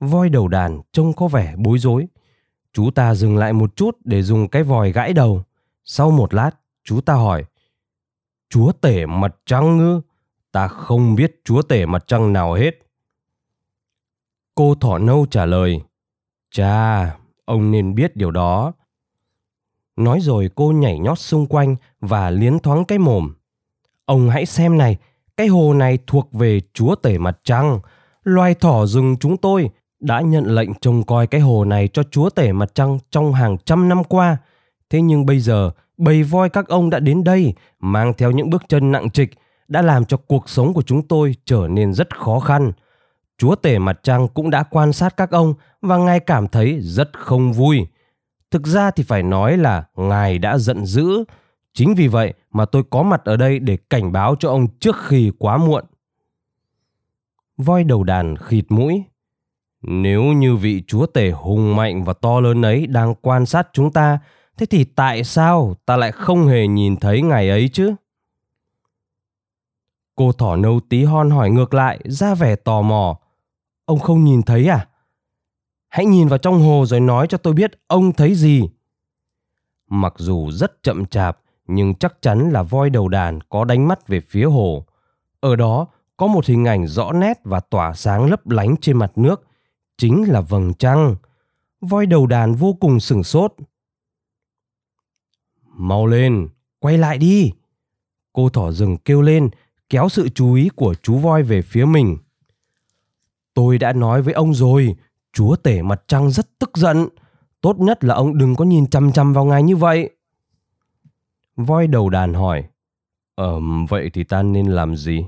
Voi 0.00 0.28
đầu 0.28 0.48
đàn 0.48 0.80
trông 0.92 1.12
có 1.12 1.28
vẻ 1.28 1.54
bối 1.56 1.78
rối. 1.78 2.06
Chú 2.72 2.90
ta 2.90 3.14
dừng 3.14 3.36
lại 3.36 3.52
một 3.52 3.76
chút 3.76 3.98
để 4.04 4.22
dùng 4.22 4.48
cái 4.48 4.62
vòi 4.62 4.92
gãi 4.92 5.12
đầu. 5.12 5.42
Sau 5.84 6.10
một 6.10 6.34
lát, 6.34 6.50
chú 6.84 7.00
ta 7.00 7.14
hỏi. 7.14 7.44
Chúa 8.50 8.72
tể 8.72 9.06
mặt 9.06 9.36
trăng 9.46 9.76
ngư? 9.76 10.00
Ta 10.52 10.68
không 10.68 11.14
biết 11.14 11.40
chúa 11.44 11.62
tể 11.62 11.86
mặt 11.86 12.04
trăng 12.06 12.32
nào 12.32 12.52
hết. 12.52 12.70
Cô 14.54 14.74
thỏ 14.74 14.98
nâu 14.98 15.26
trả 15.30 15.46
lời. 15.46 15.80
Chà, 16.50 17.04
ông 17.44 17.70
nên 17.70 17.94
biết 17.94 18.16
điều 18.16 18.30
đó. 18.30 18.72
Nói 19.96 20.20
rồi 20.20 20.50
cô 20.54 20.72
nhảy 20.72 20.98
nhót 20.98 21.18
xung 21.18 21.46
quanh 21.46 21.76
và 22.00 22.30
liến 22.30 22.58
thoáng 22.58 22.84
cái 22.84 22.98
mồm. 22.98 23.34
Ông 24.04 24.30
hãy 24.30 24.46
xem 24.46 24.78
này, 24.78 24.96
cái 25.36 25.46
hồ 25.46 25.74
này 25.74 25.98
thuộc 26.06 26.32
về 26.32 26.60
chúa 26.74 26.94
tể 26.94 27.18
mặt 27.18 27.38
trăng. 27.44 27.80
Loài 28.24 28.54
thỏ 28.54 28.86
rừng 28.86 29.16
chúng 29.20 29.36
tôi 29.36 29.70
đã 30.00 30.20
nhận 30.20 30.44
lệnh 30.44 30.74
trông 30.80 31.02
coi 31.02 31.26
cái 31.26 31.40
hồ 31.40 31.64
này 31.64 31.88
cho 31.88 32.02
chúa 32.10 32.30
tể 32.30 32.52
mặt 32.52 32.74
trăng 32.74 32.98
trong 33.10 33.32
hàng 33.32 33.56
trăm 33.64 33.88
năm 33.88 34.04
qua. 34.04 34.36
Thế 34.90 35.02
nhưng 35.02 35.26
bây 35.26 35.40
giờ, 35.40 35.70
bầy 35.96 36.22
voi 36.22 36.48
các 36.48 36.68
ông 36.68 36.90
đã 36.90 37.00
đến 37.00 37.24
đây, 37.24 37.54
mang 37.80 38.12
theo 38.18 38.30
những 38.30 38.50
bước 38.50 38.62
chân 38.68 38.92
nặng 38.92 39.10
trịch, 39.10 39.30
đã 39.68 39.82
làm 39.82 40.04
cho 40.04 40.16
cuộc 40.16 40.48
sống 40.48 40.74
của 40.74 40.82
chúng 40.82 41.08
tôi 41.08 41.36
trở 41.44 41.68
nên 41.70 41.94
rất 41.94 42.18
khó 42.18 42.40
khăn. 42.40 42.72
Chúa 43.38 43.54
tể 43.54 43.78
mặt 43.78 44.00
trăng 44.02 44.28
cũng 44.28 44.50
đã 44.50 44.62
quan 44.62 44.92
sát 44.92 45.16
các 45.16 45.30
ông 45.30 45.54
và 45.80 45.96
ngài 45.96 46.20
cảm 46.20 46.48
thấy 46.48 46.78
rất 46.80 47.10
không 47.12 47.52
vui. 47.52 47.86
Thực 48.52 48.66
ra 48.66 48.90
thì 48.90 49.02
phải 49.02 49.22
nói 49.22 49.56
là 49.56 49.84
ngài 49.96 50.38
đã 50.38 50.58
giận 50.58 50.86
dữ. 50.86 51.24
Chính 51.74 51.94
vì 51.94 52.08
vậy 52.08 52.34
mà 52.50 52.64
tôi 52.64 52.82
có 52.90 53.02
mặt 53.02 53.24
ở 53.24 53.36
đây 53.36 53.58
để 53.58 53.78
cảnh 53.90 54.12
báo 54.12 54.36
cho 54.38 54.48
ông 54.48 54.66
trước 54.80 54.96
khi 55.06 55.32
quá 55.38 55.56
muộn. 55.56 55.84
Voi 57.56 57.84
đầu 57.84 58.04
đàn 58.04 58.36
khịt 58.36 58.64
mũi. 58.68 59.04
Nếu 59.82 60.22
như 60.22 60.56
vị 60.56 60.82
chúa 60.86 61.06
tể 61.06 61.30
hùng 61.30 61.76
mạnh 61.76 62.04
và 62.04 62.12
to 62.12 62.40
lớn 62.40 62.62
ấy 62.62 62.86
đang 62.86 63.14
quan 63.14 63.46
sát 63.46 63.68
chúng 63.72 63.92
ta, 63.92 64.18
thế 64.56 64.66
thì 64.66 64.84
tại 64.84 65.24
sao 65.24 65.76
ta 65.86 65.96
lại 65.96 66.12
không 66.12 66.46
hề 66.46 66.66
nhìn 66.66 66.96
thấy 66.96 67.22
ngài 67.22 67.48
ấy 67.48 67.68
chứ? 67.72 67.94
Cô 70.14 70.32
thỏ 70.32 70.56
nâu 70.56 70.80
tí 70.88 71.04
hon 71.04 71.30
hỏi 71.30 71.50
ngược 71.50 71.74
lại, 71.74 72.00
ra 72.04 72.34
vẻ 72.34 72.56
tò 72.56 72.82
mò. 72.82 73.18
Ông 73.84 73.98
không 73.98 74.24
nhìn 74.24 74.42
thấy 74.42 74.66
à? 74.66 74.86
Hãy 75.92 76.06
nhìn 76.06 76.28
vào 76.28 76.38
trong 76.38 76.60
hồ 76.60 76.84
rồi 76.86 77.00
nói 77.00 77.26
cho 77.26 77.38
tôi 77.38 77.54
biết 77.54 77.72
ông 77.86 78.12
thấy 78.12 78.34
gì. 78.34 78.62
Mặc 79.88 80.14
dù 80.16 80.50
rất 80.50 80.82
chậm 80.82 81.06
chạp, 81.06 81.38
nhưng 81.66 81.94
chắc 81.94 82.22
chắn 82.22 82.50
là 82.50 82.62
voi 82.62 82.90
đầu 82.90 83.08
đàn 83.08 83.40
có 83.40 83.64
đánh 83.64 83.88
mắt 83.88 84.08
về 84.08 84.20
phía 84.20 84.44
hồ. 84.44 84.86
Ở 85.40 85.56
đó 85.56 85.86
có 86.16 86.26
một 86.26 86.46
hình 86.46 86.64
ảnh 86.64 86.86
rõ 86.86 87.12
nét 87.12 87.40
và 87.44 87.60
tỏa 87.60 87.94
sáng 87.94 88.30
lấp 88.30 88.48
lánh 88.48 88.74
trên 88.80 88.96
mặt 88.96 89.12
nước, 89.18 89.46
chính 89.96 90.24
là 90.32 90.40
vầng 90.40 90.74
trăng. 90.74 91.16
Voi 91.80 92.06
đầu 92.06 92.26
đàn 92.26 92.54
vô 92.54 92.76
cùng 92.80 93.00
sửng 93.00 93.24
sốt. 93.24 93.54
Mau 95.66 96.06
lên, 96.06 96.48
quay 96.78 96.98
lại 96.98 97.18
đi. 97.18 97.52
Cô 98.32 98.48
thỏ 98.48 98.72
rừng 98.72 98.96
kêu 98.96 99.22
lên, 99.22 99.50
kéo 99.88 100.08
sự 100.08 100.28
chú 100.28 100.54
ý 100.54 100.68
của 100.68 100.94
chú 101.02 101.18
voi 101.18 101.42
về 101.42 101.62
phía 101.62 101.84
mình. 101.84 102.16
Tôi 103.54 103.78
đã 103.78 103.92
nói 103.92 104.22
với 104.22 104.34
ông 104.34 104.54
rồi, 104.54 104.96
chúa 105.32 105.56
tể 105.56 105.82
mặt 105.82 106.02
trăng 106.06 106.30
rất 106.30 106.58
tức 106.58 106.70
giận. 106.76 107.08
Tốt 107.60 107.78
nhất 107.78 108.04
là 108.04 108.14
ông 108.14 108.38
đừng 108.38 108.56
có 108.56 108.64
nhìn 108.64 108.86
chăm 108.86 109.12
chăm 109.12 109.32
vào 109.32 109.44
ngài 109.44 109.62
như 109.62 109.76
vậy. 109.76 110.10
Voi 111.56 111.86
đầu 111.86 112.10
đàn 112.10 112.34
hỏi, 112.34 112.64
Ờ, 113.34 113.60
vậy 113.88 114.10
thì 114.14 114.24
ta 114.24 114.42
nên 114.42 114.66
làm 114.66 114.96
gì? 114.96 115.26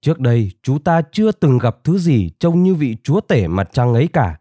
Trước 0.00 0.20
đây, 0.20 0.50
chú 0.62 0.78
ta 0.78 1.02
chưa 1.12 1.32
từng 1.32 1.58
gặp 1.58 1.84
thứ 1.84 1.98
gì 1.98 2.30
trông 2.38 2.62
như 2.62 2.74
vị 2.74 2.96
chúa 3.02 3.20
tể 3.20 3.48
mặt 3.48 3.68
trăng 3.72 3.94
ấy 3.94 4.08
cả. 4.12 4.40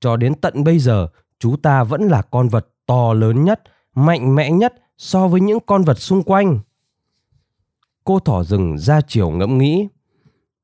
Cho 0.00 0.16
đến 0.16 0.34
tận 0.34 0.64
bây 0.64 0.78
giờ, 0.78 1.08
chú 1.38 1.56
ta 1.56 1.84
vẫn 1.84 2.02
là 2.02 2.22
con 2.22 2.48
vật 2.48 2.68
to 2.86 3.12
lớn 3.12 3.44
nhất, 3.44 3.62
mạnh 3.94 4.34
mẽ 4.34 4.50
nhất 4.50 4.74
so 4.96 5.28
với 5.28 5.40
những 5.40 5.58
con 5.66 5.82
vật 5.82 5.98
xung 5.98 6.22
quanh. 6.22 6.58
Cô 8.04 8.18
thỏ 8.18 8.44
rừng 8.44 8.78
ra 8.78 9.00
chiều 9.00 9.30
ngẫm 9.30 9.58
nghĩ. 9.58 9.88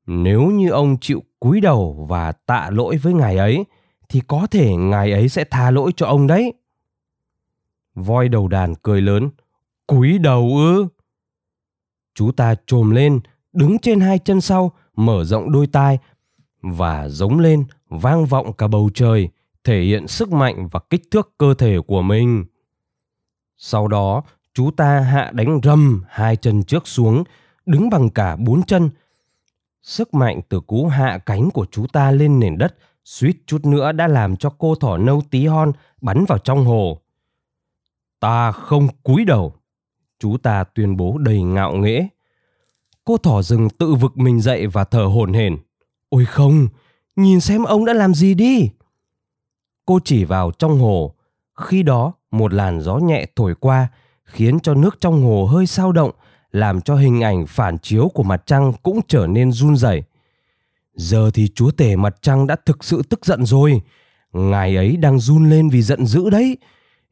Nếu 0.05 0.41
như 0.41 0.69
ông 0.69 0.97
chịu 1.01 1.23
cúi 1.39 1.61
đầu 1.61 2.05
và 2.09 2.31
tạ 2.31 2.69
lỗi 2.71 2.97
với 2.97 3.13
ngài 3.13 3.37
ấy, 3.37 3.65
thì 4.09 4.21
có 4.27 4.47
thể 4.51 4.75
ngài 4.75 5.11
ấy 5.11 5.29
sẽ 5.29 5.43
tha 5.43 5.71
lỗi 5.71 5.91
cho 5.95 6.05
ông 6.05 6.27
đấy. 6.27 6.53
Voi 7.95 8.29
đầu 8.29 8.47
đàn 8.47 8.75
cười 8.75 9.01
lớn. 9.01 9.29
Cúi 9.87 10.17
đầu 10.17 10.51
ư? 10.57 10.87
Chú 12.15 12.31
ta 12.31 12.55
trồm 12.67 12.91
lên, 12.91 13.19
đứng 13.53 13.79
trên 13.79 13.99
hai 13.99 14.19
chân 14.19 14.41
sau, 14.41 14.71
mở 14.95 15.23
rộng 15.23 15.51
đôi 15.51 15.67
tai 15.67 15.99
và 16.61 17.09
giống 17.09 17.39
lên 17.39 17.65
vang 17.89 18.25
vọng 18.25 18.53
cả 18.53 18.67
bầu 18.67 18.89
trời, 18.93 19.29
thể 19.63 19.81
hiện 19.81 20.07
sức 20.07 20.31
mạnh 20.31 20.67
và 20.71 20.79
kích 20.89 21.01
thước 21.11 21.33
cơ 21.37 21.53
thể 21.53 21.77
của 21.87 22.01
mình. 22.01 22.45
Sau 23.57 23.87
đó, 23.87 24.23
chú 24.53 24.71
ta 24.71 24.99
hạ 24.99 25.31
đánh 25.33 25.59
rầm 25.63 26.03
hai 26.09 26.35
chân 26.35 26.63
trước 26.63 26.87
xuống, 26.87 27.23
đứng 27.65 27.89
bằng 27.89 28.09
cả 28.09 28.35
bốn 28.35 28.63
chân. 28.63 28.89
Sức 29.87 30.13
mạnh 30.13 30.41
từ 30.49 30.59
cú 30.59 30.87
hạ 30.87 31.17
cánh 31.25 31.49
của 31.51 31.65
chú 31.71 31.85
ta 31.93 32.11
lên 32.11 32.39
nền 32.39 32.57
đất 32.57 32.75
suýt 33.05 33.37
chút 33.45 33.65
nữa 33.65 33.91
đã 33.91 34.07
làm 34.07 34.37
cho 34.37 34.49
cô 34.57 34.75
thỏ 34.75 34.97
nâu 34.97 35.21
tí 35.31 35.45
hon 35.45 35.71
bắn 36.01 36.25
vào 36.25 36.37
trong 36.37 36.65
hồ. 36.65 37.01
Ta 38.19 38.51
không 38.51 38.87
cúi 39.03 39.25
đầu, 39.25 39.53
chú 40.19 40.37
ta 40.37 40.63
tuyên 40.63 40.97
bố 40.97 41.17
đầy 41.17 41.41
ngạo 41.41 41.73
nghễ. 41.73 42.07
Cô 43.03 43.17
thỏ 43.17 43.41
rừng 43.41 43.69
tự 43.69 43.93
vực 43.93 44.17
mình 44.17 44.41
dậy 44.41 44.67
và 44.67 44.83
thở 44.83 45.03
hổn 45.03 45.33
hển. 45.33 45.57
Ôi 46.09 46.25
không, 46.25 46.67
nhìn 47.15 47.39
xem 47.39 47.63
ông 47.63 47.85
đã 47.85 47.93
làm 47.93 48.13
gì 48.13 48.33
đi. 48.33 48.69
Cô 49.85 49.99
chỉ 50.05 50.25
vào 50.25 50.51
trong 50.51 50.79
hồ. 50.79 51.15
Khi 51.53 51.83
đó, 51.83 52.13
một 52.31 52.53
làn 52.53 52.81
gió 52.81 52.97
nhẹ 52.97 53.25
thổi 53.35 53.55
qua, 53.55 53.87
khiến 54.23 54.59
cho 54.59 54.73
nước 54.73 54.97
trong 55.01 55.23
hồ 55.23 55.45
hơi 55.45 55.67
sao 55.67 55.91
động, 55.91 56.11
làm 56.51 56.81
cho 56.81 56.95
hình 56.95 57.23
ảnh 57.23 57.45
phản 57.47 57.77
chiếu 57.77 58.09
của 58.13 58.23
mặt 58.23 58.43
trăng 58.45 58.73
cũng 58.83 58.99
trở 59.07 59.27
nên 59.27 59.51
run 59.51 59.75
rẩy. 59.75 60.03
Giờ 60.93 61.31
thì 61.33 61.47
chúa 61.55 61.71
tể 61.71 61.95
mặt 61.95 62.15
trăng 62.21 62.47
đã 62.47 62.55
thực 62.65 62.83
sự 62.83 63.01
tức 63.09 63.25
giận 63.25 63.45
rồi. 63.45 63.81
Ngài 64.33 64.75
ấy 64.75 64.97
đang 64.97 65.19
run 65.19 65.49
lên 65.49 65.69
vì 65.69 65.81
giận 65.81 66.05
dữ 66.05 66.29
đấy. 66.29 66.57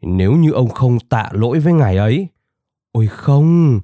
Nếu 0.02 0.32
như 0.32 0.52
ông 0.52 0.70
không 0.70 1.00
tạ 1.00 1.30
lỗi 1.32 1.60
với 1.60 1.74
ngài 1.74 1.98
ấy. 1.98 2.28
Ôi 2.92 3.08
không, 3.08 3.80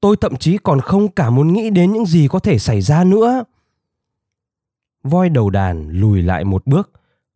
tôi 0.00 0.16
thậm 0.20 0.36
chí 0.36 0.58
còn 0.58 0.80
không 0.80 1.08
cả 1.08 1.30
muốn 1.30 1.52
nghĩ 1.52 1.70
đến 1.70 1.92
những 1.92 2.06
gì 2.06 2.28
có 2.28 2.38
thể 2.38 2.58
xảy 2.58 2.80
ra 2.80 3.04
nữa. 3.04 3.44
Voi 5.02 5.28
đầu 5.28 5.50
đàn 5.50 5.88
lùi 5.90 6.22
lại 6.22 6.44
một 6.44 6.66
bước, 6.66 6.90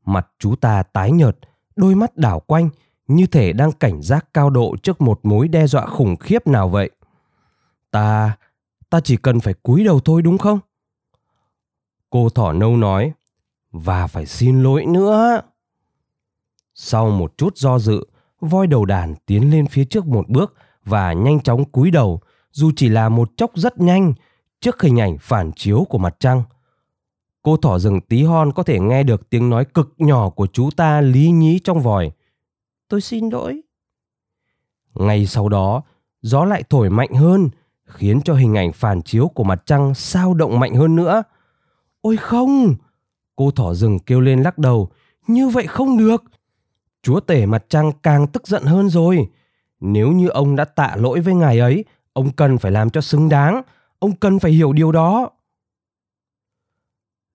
mặt 0.04 0.26
chú 0.38 0.56
ta 0.56 0.82
tái 0.82 1.12
nhợt, 1.12 1.36
đôi 1.76 1.94
mắt 1.94 2.16
đảo 2.16 2.40
quanh 2.40 2.70
như 3.08 3.26
thể 3.26 3.52
đang 3.52 3.72
cảnh 3.72 4.02
giác 4.02 4.34
cao 4.34 4.50
độ 4.50 4.76
trước 4.82 5.00
một 5.00 5.20
mối 5.22 5.48
đe 5.48 5.66
dọa 5.66 5.86
khủng 5.86 6.16
khiếp 6.16 6.46
nào 6.46 6.68
vậy. 6.68 6.90
Ta, 7.90 8.36
ta 8.90 9.00
chỉ 9.00 9.16
cần 9.16 9.40
phải 9.40 9.54
cúi 9.54 9.84
đầu 9.84 10.00
thôi 10.00 10.22
đúng 10.22 10.38
không? 10.38 10.58
Cô 12.10 12.28
thỏ 12.28 12.52
nâu 12.52 12.76
nói, 12.76 13.12
và 13.72 14.06
phải 14.06 14.26
xin 14.26 14.62
lỗi 14.62 14.86
nữa. 14.86 15.40
Sau 16.74 17.10
một 17.10 17.38
chút 17.38 17.56
do 17.56 17.78
dự, 17.78 18.06
voi 18.40 18.66
đầu 18.66 18.84
đàn 18.84 19.14
tiến 19.26 19.50
lên 19.50 19.66
phía 19.66 19.84
trước 19.84 20.06
một 20.06 20.28
bước 20.28 20.54
và 20.84 21.12
nhanh 21.12 21.40
chóng 21.40 21.64
cúi 21.64 21.90
đầu, 21.90 22.20
dù 22.50 22.70
chỉ 22.76 22.88
là 22.88 23.08
một 23.08 23.36
chốc 23.36 23.50
rất 23.54 23.80
nhanh, 23.80 24.14
trước 24.60 24.82
hình 24.82 25.00
ảnh 25.00 25.16
phản 25.20 25.52
chiếu 25.56 25.86
của 25.88 25.98
mặt 25.98 26.16
trăng. 26.20 26.42
Cô 27.42 27.56
thỏ 27.56 27.78
rừng 27.78 28.00
tí 28.00 28.22
hon 28.22 28.52
có 28.52 28.62
thể 28.62 28.80
nghe 28.80 29.02
được 29.02 29.30
tiếng 29.30 29.50
nói 29.50 29.64
cực 29.64 29.94
nhỏ 29.98 30.30
của 30.30 30.46
chú 30.46 30.70
ta 30.76 31.00
lý 31.00 31.30
nhí 31.30 31.58
trong 31.64 31.80
vòi. 31.80 32.10
Tôi 32.88 33.00
xin 33.00 33.28
lỗi. 33.28 33.60
Ngay 34.94 35.26
sau 35.26 35.48
đó, 35.48 35.82
gió 36.22 36.44
lại 36.44 36.62
thổi 36.70 36.90
mạnh 36.90 37.14
hơn, 37.14 37.48
khiến 37.90 38.20
cho 38.24 38.34
hình 38.34 38.54
ảnh 38.54 38.72
phản 38.72 39.02
chiếu 39.02 39.28
của 39.28 39.44
mặt 39.44 39.62
trăng 39.66 39.94
sao 39.94 40.34
động 40.34 40.60
mạnh 40.60 40.74
hơn 40.74 40.96
nữa. 40.96 41.22
Ôi 42.00 42.16
không! 42.16 42.74
Cô 43.36 43.50
thỏ 43.50 43.74
rừng 43.74 43.98
kêu 43.98 44.20
lên 44.20 44.42
lắc 44.42 44.58
đầu. 44.58 44.88
Như 45.26 45.48
vậy 45.48 45.66
không 45.66 45.98
được. 45.98 46.24
Chúa 47.02 47.20
tể 47.20 47.46
mặt 47.46 47.64
trăng 47.68 47.92
càng 48.02 48.26
tức 48.26 48.46
giận 48.46 48.64
hơn 48.64 48.88
rồi. 48.88 49.28
Nếu 49.80 50.12
như 50.12 50.28
ông 50.28 50.56
đã 50.56 50.64
tạ 50.64 50.96
lỗi 50.96 51.20
với 51.20 51.34
ngài 51.34 51.58
ấy, 51.58 51.84
ông 52.12 52.32
cần 52.32 52.58
phải 52.58 52.72
làm 52.72 52.90
cho 52.90 53.00
xứng 53.00 53.28
đáng. 53.28 53.62
Ông 53.98 54.16
cần 54.16 54.38
phải 54.38 54.52
hiểu 54.52 54.72
điều 54.72 54.92
đó. 54.92 55.30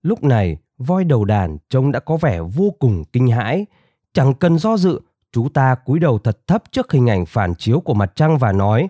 Lúc 0.02 0.24
này, 0.24 0.56
voi 0.78 1.04
đầu 1.04 1.24
đàn 1.24 1.58
trông 1.70 1.92
đã 1.92 2.00
có 2.00 2.16
vẻ 2.16 2.40
vô 2.40 2.70
cùng 2.78 3.04
kinh 3.12 3.28
hãi. 3.28 3.66
Chẳng 4.12 4.34
cần 4.34 4.58
do 4.58 4.76
dự, 4.76 5.00
chú 5.32 5.48
ta 5.48 5.74
cúi 5.74 5.98
đầu 5.98 6.18
thật 6.18 6.46
thấp 6.46 6.64
trước 6.72 6.92
hình 6.92 7.10
ảnh 7.10 7.26
phản 7.26 7.54
chiếu 7.54 7.80
của 7.80 7.94
mặt 7.94 8.12
trăng 8.14 8.38
và 8.38 8.52
nói 8.52 8.88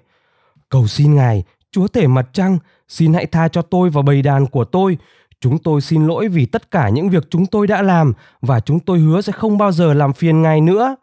Cầu 0.68 0.86
xin 0.86 1.14
ngài, 1.14 1.44
chúa 1.70 1.88
thể 1.88 2.06
mặt 2.06 2.28
trăng, 2.32 2.58
xin 2.88 3.14
hãy 3.14 3.26
tha 3.26 3.48
cho 3.48 3.62
tôi 3.62 3.90
và 3.90 4.02
bầy 4.02 4.22
đàn 4.22 4.46
của 4.46 4.64
tôi. 4.64 4.98
Chúng 5.40 5.58
tôi 5.58 5.80
xin 5.80 6.06
lỗi 6.06 6.28
vì 6.28 6.46
tất 6.46 6.70
cả 6.70 6.88
những 6.88 7.08
việc 7.08 7.30
chúng 7.30 7.46
tôi 7.46 7.66
đã 7.66 7.82
làm 7.82 8.12
và 8.40 8.60
chúng 8.60 8.80
tôi 8.80 8.98
hứa 8.98 9.20
sẽ 9.20 9.32
không 9.32 9.58
bao 9.58 9.72
giờ 9.72 9.94
làm 9.94 10.12
phiền 10.12 10.42
ngài 10.42 10.60
nữa. 10.60 10.96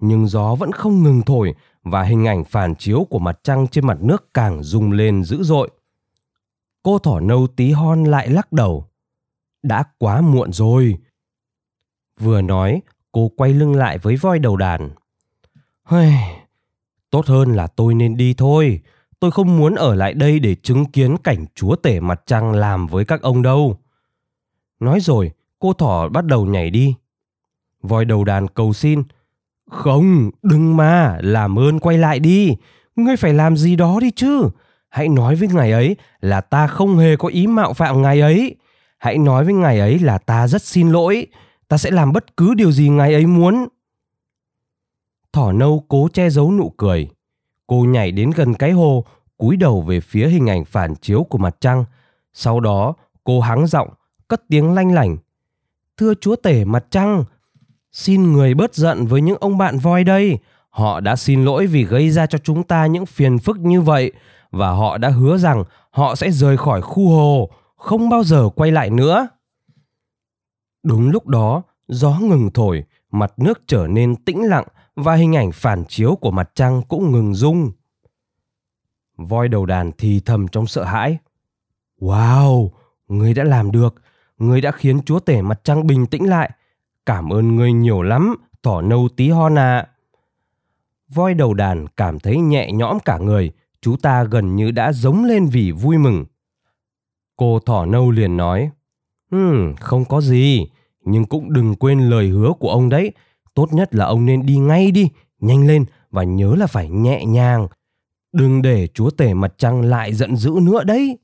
Nhưng 0.00 0.26
gió 0.26 0.54
vẫn 0.54 0.72
không 0.72 1.02
ngừng 1.02 1.22
thổi 1.22 1.54
và 1.82 2.02
hình 2.02 2.26
ảnh 2.26 2.44
phản 2.44 2.74
chiếu 2.74 3.06
của 3.10 3.18
mặt 3.18 3.38
trăng 3.42 3.68
trên 3.68 3.86
mặt 3.86 3.98
nước 4.00 4.34
càng 4.34 4.62
rung 4.62 4.92
lên 4.92 5.24
dữ 5.24 5.42
dội. 5.42 5.70
Cô 6.82 6.98
thỏ 6.98 7.20
nâu 7.20 7.46
tí 7.56 7.72
hon 7.72 8.04
lại 8.04 8.28
lắc 8.28 8.52
đầu. 8.52 8.84
Đã 9.62 9.84
quá 9.98 10.20
muộn 10.20 10.52
rồi. 10.52 10.98
Vừa 12.20 12.40
nói, 12.40 12.82
cô 13.12 13.30
quay 13.36 13.54
lưng 13.54 13.74
lại 13.74 13.98
với 13.98 14.16
voi 14.16 14.38
đầu 14.38 14.56
đàn. 14.56 14.90
Hây, 15.82 16.12
tốt 17.10 17.26
hơn 17.26 17.54
là 17.54 17.66
tôi 17.66 17.94
nên 17.94 18.16
đi 18.16 18.34
thôi 18.34 18.80
tôi 19.20 19.30
không 19.30 19.58
muốn 19.58 19.74
ở 19.74 19.94
lại 19.94 20.14
đây 20.14 20.38
để 20.38 20.54
chứng 20.54 20.84
kiến 20.84 21.16
cảnh 21.16 21.44
chúa 21.54 21.76
tể 21.76 22.00
mặt 22.00 22.22
trăng 22.26 22.52
làm 22.52 22.86
với 22.86 23.04
các 23.04 23.22
ông 23.22 23.42
đâu. 23.42 23.78
Nói 24.80 25.00
rồi, 25.00 25.30
cô 25.58 25.72
thỏ 25.72 26.08
bắt 26.08 26.24
đầu 26.24 26.46
nhảy 26.46 26.70
đi. 26.70 26.94
Voi 27.82 28.04
đầu 28.04 28.24
đàn 28.24 28.48
cầu 28.48 28.72
xin. 28.72 29.02
Không, 29.70 30.30
đừng 30.42 30.76
mà, 30.76 31.18
làm 31.20 31.58
ơn 31.58 31.80
quay 31.80 31.98
lại 31.98 32.18
đi. 32.18 32.56
Ngươi 32.96 33.16
phải 33.16 33.34
làm 33.34 33.56
gì 33.56 33.76
đó 33.76 33.98
đi 34.00 34.10
chứ. 34.10 34.48
Hãy 34.88 35.08
nói 35.08 35.34
với 35.34 35.48
ngài 35.48 35.72
ấy 35.72 35.96
là 36.20 36.40
ta 36.40 36.66
không 36.66 36.98
hề 36.98 37.16
có 37.16 37.28
ý 37.28 37.46
mạo 37.46 37.72
phạm 37.72 38.02
ngài 38.02 38.20
ấy. 38.20 38.56
Hãy 38.98 39.18
nói 39.18 39.44
với 39.44 39.54
ngài 39.54 39.78
ấy 39.80 39.98
là 39.98 40.18
ta 40.18 40.48
rất 40.48 40.62
xin 40.62 40.88
lỗi. 40.88 41.26
Ta 41.68 41.78
sẽ 41.78 41.90
làm 41.90 42.12
bất 42.12 42.36
cứ 42.36 42.54
điều 42.54 42.72
gì 42.72 42.88
ngài 42.88 43.14
ấy 43.14 43.26
muốn. 43.26 43.68
Thỏ 45.32 45.52
nâu 45.52 45.84
cố 45.88 46.08
che 46.12 46.30
giấu 46.30 46.52
nụ 46.52 46.74
cười. 46.76 47.08
Cô 47.68 47.84
nhảy 47.84 48.12
đến 48.12 48.30
gần 48.30 48.54
cái 48.54 48.72
hồ, 48.72 49.04
cúi 49.36 49.56
đầu 49.56 49.82
về 49.82 50.00
phía 50.00 50.28
hình 50.28 50.46
ảnh 50.46 50.64
phản 50.64 50.94
chiếu 50.96 51.24
của 51.24 51.38
mặt 51.38 51.56
trăng. 51.60 51.84
Sau 52.32 52.60
đó, 52.60 52.94
cô 53.24 53.40
hắng 53.40 53.66
giọng, 53.66 53.88
cất 54.28 54.42
tiếng 54.48 54.74
lanh 54.74 54.94
lảnh. 54.94 55.16
Thưa 55.96 56.14
chúa 56.20 56.36
tể 56.36 56.64
mặt 56.64 56.84
trăng, 56.90 57.24
xin 57.92 58.32
người 58.32 58.54
bớt 58.54 58.74
giận 58.74 59.06
với 59.06 59.20
những 59.20 59.36
ông 59.40 59.58
bạn 59.58 59.78
voi 59.78 60.04
đây. 60.04 60.38
Họ 60.70 61.00
đã 61.00 61.16
xin 61.16 61.44
lỗi 61.44 61.66
vì 61.66 61.84
gây 61.84 62.10
ra 62.10 62.26
cho 62.26 62.38
chúng 62.38 62.62
ta 62.62 62.86
những 62.86 63.06
phiền 63.06 63.38
phức 63.38 63.58
như 63.58 63.80
vậy 63.80 64.12
và 64.50 64.70
họ 64.70 64.98
đã 64.98 65.08
hứa 65.08 65.38
rằng 65.38 65.64
họ 65.90 66.14
sẽ 66.14 66.30
rời 66.30 66.56
khỏi 66.56 66.82
khu 66.82 67.08
hồ, 67.08 67.50
không 67.76 68.08
bao 68.08 68.24
giờ 68.24 68.48
quay 68.54 68.72
lại 68.72 68.90
nữa. 68.90 69.28
Đúng 70.82 71.10
lúc 71.10 71.26
đó, 71.26 71.62
gió 71.88 72.18
ngừng 72.20 72.50
thổi, 72.54 72.84
mặt 73.10 73.32
nước 73.36 73.60
trở 73.66 73.86
nên 73.86 74.16
tĩnh 74.16 74.42
lặng 74.42 74.64
và 74.98 75.14
hình 75.14 75.36
ảnh 75.36 75.52
phản 75.52 75.84
chiếu 75.84 76.14
của 76.14 76.30
mặt 76.30 76.50
trăng 76.54 76.82
cũng 76.88 77.12
ngừng 77.12 77.34
rung. 77.34 77.72
Voi 79.16 79.48
đầu 79.48 79.66
đàn 79.66 79.92
thì 79.98 80.20
thầm 80.20 80.48
trong 80.48 80.66
sợ 80.66 80.84
hãi. 80.84 81.18
Wow, 82.00 82.70
người 83.08 83.34
đã 83.34 83.44
làm 83.44 83.70
được, 83.70 83.94
người 84.38 84.60
đã 84.60 84.70
khiến 84.70 85.00
chúa 85.06 85.20
tể 85.20 85.42
mặt 85.42 85.60
trăng 85.64 85.86
bình 85.86 86.06
tĩnh 86.06 86.28
lại. 86.28 86.50
Cảm 87.06 87.32
ơn 87.32 87.56
người 87.56 87.72
nhiều 87.72 88.02
lắm, 88.02 88.36
thỏ 88.62 88.82
nâu 88.82 89.08
tí 89.16 89.30
hon 89.30 89.58
à. 89.58 89.88
Voi 91.08 91.34
đầu 91.34 91.54
đàn 91.54 91.86
cảm 91.88 92.18
thấy 92.18 92.38
nhẹ 92.38 92.72
nhõm 92.72 92.98
cả 93.04 93.18
người, 93.18 93.52
chú 93.80 93.96
ta 93.96 94.24
gần 94.24 94.56
như 94.56 94.70
đã 94.70 94.92
giống 94.92 95.24
lên 95.24 95.46
vì 95.46 95.72
vui 95.72 95.98
mừng. 95.98 96.24
Cô 97.36 97.58
thỏ 97.58 97.86
nâu 97.86 98.10
liền 98.10 98.36
nói, 98.36 98.70
Hmm, 99.30 99.74
không 99.80 100.04
có 100.04 100.20
gì, 100.20 100.66
nhưng 101.04 101.24
cũng 101.24 101.52
đừng 101.52 101.74
quên 101.74 102.00
lời 102.00 102.28
hứa 102.28 102.52
của 102.58 102.70
ông 102.70 102.88
đấy. 102.88 103.12
Tốt 103.58 103.72
nhất 103.72 103.94
là 103.94 104.04
ông 104.04 104.26
nên 104.26 104.46
đi 104.46 104.56
ngay 104.56 104.90
đi, 104.90 105.10
nhanh 105.40 105.66
lên 105.66 105.84
và 106.10 106.22
nhớ 106.22 106.54
là 106.54 106.66
phải 106.66 106.88
nhẹ 106.88 107.24
nhàng. 107.24 107.68
Đừng 108.32 108.62
để 108.62 108.86
chúa 108.86 109.10
tể 109.10 109.34
mặt 109.34 109.54
trăng 109.58 109.82
lại 109.82 110.14
giận 110.14 110.36
dữ 110.36 110.52
nữa 110.62 110.84
đấy. 110.84 111.18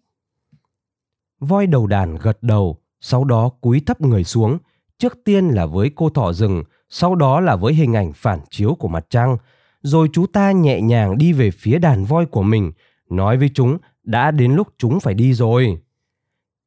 Voi 1.41 1.67
đầu 1.67 1.87
đàn 1.87 2.17
gật 2.17 2.43
đầu, 2.43 2.77
sau 3.01 3.25
đó 3.25 3.49
cúi 3.49 3.81
thấp 3.81 4.01
người 4.01 4.25
xuống, 4.25 4.59
trước 4.99 5.19
tiên 5.25 5.49
là 5.49 5.67
với 5.67 5.91
cô 5.95 6.11
thỏ 6.11 6.33
rừng, 6.33 6.65
sau 6.89 7.15
đó 7.15 7.41
là 7.41 7.57
với 7.57 7.75
hình 7.75 7.97
ảnh 7.97 8.13
phản 8.13 8.41
chiếu 8.51 8.75
của 8.75 8.89
mặt 8.89 9.07
trăng, 9.11 9.37
rồi 9.83 10.09
chú 10.13 10.27
ta 10.27 10.53
nhẹ 10.53 10.81
nhàng 10.81 11.19
đi 11.19 11.33
về 11.33 11.51
phía 11.51 11.79
đàn 11.79 12.05
voi 12.05 12.27
của 12.27 12.43
mình, 12.43 12.73
nói 13.11 13.37
với 13.37 13.51
chúng 13.55 13.79
đã 14.03 14.31
đến 14.31 14.55
lúc 14.55 14.69
chúng 14.79 15.01
phải 15.01 15.15
đi 15.15 15.35
rồi. 15.35 15.79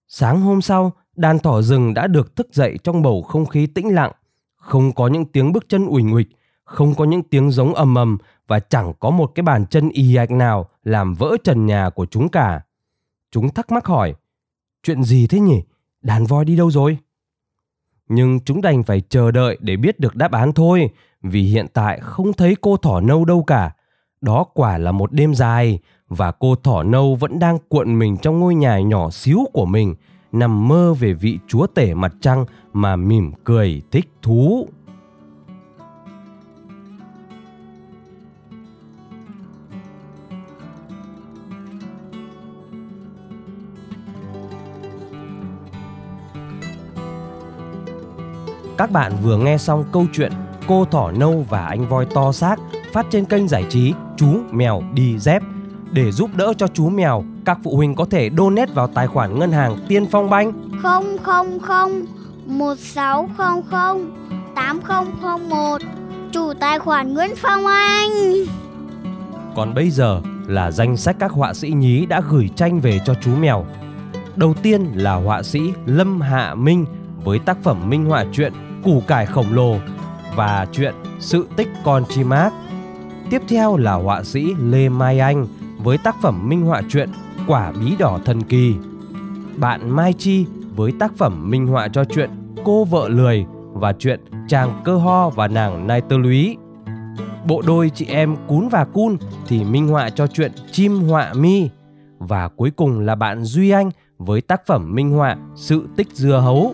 Sáng 0.08 0.42
hôm 0.42 0.62
sau, 0.62 0.92
đàn 1.16 1.40
thỏ 1.40 1.62
rừng 1.62 1.94
đã 1.94 2.08
được 2.08 2.36
thức 2.36 2.48
dậy 2.54 2.78
trong 2.84 3.02
bầu 3.02 3.22
không 3.22 3.46
khí 3.46 3.68
tĩnh 3.68 3.96
lặng, 3.96 4.12
không 4.68 4.94
có 4.94 5.08
những 5.08 5.26
tiếng 5.26 5.52
bước 5.52 5.70
chân 5.70 5.86
ủi 5.86 6.04
nguịch, 6.04 6.28
không 6.64 6.96
có 6.96 7.06
những 7.06 7.24
tiếng 7.24 7.52
giống 7.52 7.74
ầm 7.74 7.96
ầm 7.96 8.18
và 8.48 8.60
chẳng 8.60 8.94
có 9.00 9.10
một 9.10 9.32
cái 9.36 9.44
bàn 9.44 9.66
chân 9.66 9.90
y 9.90 10.16
ạch 10.16 10.32
nào 10.32 10.70
làm 10.84 11.14
vỡ 11.14 11.38
trần 11.44 11.66
nhà 11.66 11.90
của 11.90 12.06
chúng 12.06 12.30
cả. 12.30 12.62
Chúng 13.32 13.50
thắc 13.50 13.72
mắc 13.72 13.86
hỏi, 13.86 14.14
chuyện 14.84 15.04
gì 15.04 15.28
thế 15.28 15.40
nhỉ? 15.40 15.62
Đàn 16.02 16.26
voi 16.26 16.46
đi 16.46 16.56
đâu 16.56 16.72
rồi? 16.72 16.98
Nhưng 18.10 18.40
chúng 18.40 18.62
đành 18.62 18.84
phải 18.84 19.02
chờ 19.10 19.32
đợi 19.32 19.58
để 19.62 19.76
biết 19.78 20.00
được 20.00 20.16
đáp 20.16 20.32
án 20.32 20.54
thôi, 20.54 20.90
vì 21.22 21.42
hiện 21.42 21.66
tại 21.74 22.00
không 22.00 22.34
thấy 22.34 22.56
cô 22.62 22.78
thỏ 22.78 23.02
nâu 23.02 23.26
đâu 23.26 23.44
cả. 23.44 23.72
Đó 24.22 24.44
quả 24.54 24.78
là 24.78 24.92
một 24.92 25.14
đêm 25.14 25.36
dài 25.36 25.80
và 26.08 26.32
cô 26.32 26.56
thỏ 26.56 26.84
nâu 26.84 27.16
vẫn 27.16 27.40
đang 27.40 27.58
cuộn 27.70 28.00
mình 28.00 28.18
trong 28.18 28.40
ngôi 28.40 28.56
nhà 28.56 28.80
nhỏ 28.80 29.10
xíu 29.10 29.40
của 29.54 29.66
mình, 29.66 29.96
nằm 30.32 30.68
mơ 30.68 30.94
về 30.94 31.14
vị 31.14 31.40
chúa 31.48 31.68
tể 31.68 31.94
mặt 31.94 32.14
trăng 32.22 32.46
mà 32.74 32.96
mỉm 32.96 33.32
cười 33.44 33.82
thích 33.92 34.10
thú. 34.22 34.68
Các 48.78 48.92
bạn 48.92 49.12
vừa 49.24 49.38
nghe 49.38 49.58
xong 49.58 49.86
câu 49.92 50.06
chuyện 50.14 50.32
Cô 50.68 50.86
thỏ 50.86 51.12
nâu 51.12 51.46
và 51.50 51.66
anh 51.66 51.90
voi 51.90 52.06
to 52.06 52.32
xác 52.32 52.56
phát 52.94 53.06
trên 53.12 53.26
kênh 53.26 53.48
giải 53.48 53.66
trí 53.70 53.94
Chú 54.18 54.40
mèo 54.52 54.82
đi 54.94 55.20
dép. 55.20 55.42
Để 55.92 56.12
giúp 56.12 56.30
đỡ 56.36 56.54
cho 56.58 56.68
chú 56.68 56.90
mèo, 56.90 57.24
các 57.48 57.60
phụ 57.64 57.76
huynh 57.76 57.96
có 57.96 58.06
thể 58.06 58.30
donate 58.38 58.72
vào 58.74 58.88
tài 58.88 59.08
khoản 59.08 59.40
ngân 59.40 59.52
hàng 59.52 59.78
Tiên 59.88 60.06
Phong 60.12 60.30
Banh 60.30 60.54
000 60.84 62.06
1600 62.46 64.12
8001 64.56 65.82
Chủ 66.32 66.54
tài 66.60 66.80
khoản 66.80 67.14
Nguyễn 67.14 67.32
Phong 67.36 67.68
Anh 67.68 68.10
Còn 69.56 69.74
bây 69.74 69.90
giờ 69.90 70.22
là 70.48 70.72
danh 70.72 70.98
sách 70.98 71.16
các 71.20 71.32
họa 71.32 71.54
sĩ 71.54 71.70
nhí 71.70 72.06
đã 72.06 72.22
gửi 72.30 72.50
tranh 72.56 72.80
về 72.80 73.00
cho 73.06 73.14
chú 73.24 73.36
mèo. 73.36 73.66
Đầu 74.36 74.54
tiên 74.62 74.92
là 74.96 75.16
họa 75.16 75.44
sĩ 75.44 75.62
Lâm 75.86 76.22
Hạ 76.22 76.56
Minh 76.56 76.86
với 77.24 77.40
tác 77.40 77.58
phẩm 77.64 77.90
minh 77.90 78.06
họa 78.06 78.26
truyện 78.34 78.54
Củ 78.84 79.02
cải 79.08 79.26
khổng 79.26 79.54
lồ 79.54 79.76
và 80.36 80.68
chuyện 80.72 80.96
Sự 81.20 81.48
tích 81.56 81.68
con 81.84 82.04
chim 82.10 82.30
ác. 82.30 82.54
Tiếp 83.30 83.42
theo 83.48 83.78
là 83.78 83.94
họa 83.94 84.24
sĩ 84.24 84.54
Lê 84.60 84.90
Mai 84.90 85.20
Anh 85.20 85.48
với 85.78 85.98
tác 85.98 86.16
phẩm 86.22 86.50
minh 86.50 86.62
họa 86.62 86.82
truyện 86.90 87.10
Quả 87.48 87.72
bí 87.80 87.96
đỏ 88.00 88.20
thần 88.26 88.44
kỳ. 88.44 88.76
Bạn 89.58 89.90
Mai 89.90 90.14
Chi 90.14 90.46
với 90.76 90.92
tác 91.00 91.18
phẩm 91.18 91.50
minh 91.50 91.68
họa 91.68 91.88
cho 91.88 92.04
chuyện 92.04 92.30
Cô 92.64 92.84
vợ 92.84 93.10
lười 93.10 93.46
và 93.74 93.94
chuyện 93.94 94.20
Chàng 94.48 94.82
cơ 94.84 94.98
ho 94.98 95.30
và 95.30 95.48
nàng 95.48 95.88
nai 95.88 96.02
tơ 96.02 96.18
lúy. 96.18 96.58
Bộ 97.48 97.62
đôi 97.68 97.90
chị 97.90 98.06
em 98.06 98.36
Cún 98.48 98.68
và 98.68 98.86
Cun 98.86 99.18
thì 99.48 99.64
minh 99.64 99.88
họa 99.88 100.10
cho 100.10 100.28
chuyện 100.28 100.52
Chim 100.72 100.96
họa 100.96 101.34
mi. 101.34 101.70
Và 102.20 102.48
cuối 102.48 102.72
cùng 102.72 103.00
là 103.00 103.16
bạn 103.16 103.44
Duy 103.44 103.70
Anh 103.70 103.92
với 104.18 104.42
tác 104.42 104.66
phẩm 104.66 104.96
minh 104.96 105.12
họa 105.12 105.38
Sự 105.56 105.88
tích 105.96 106.08
dưa 106.14 106.40
hấu. 106.40 106.74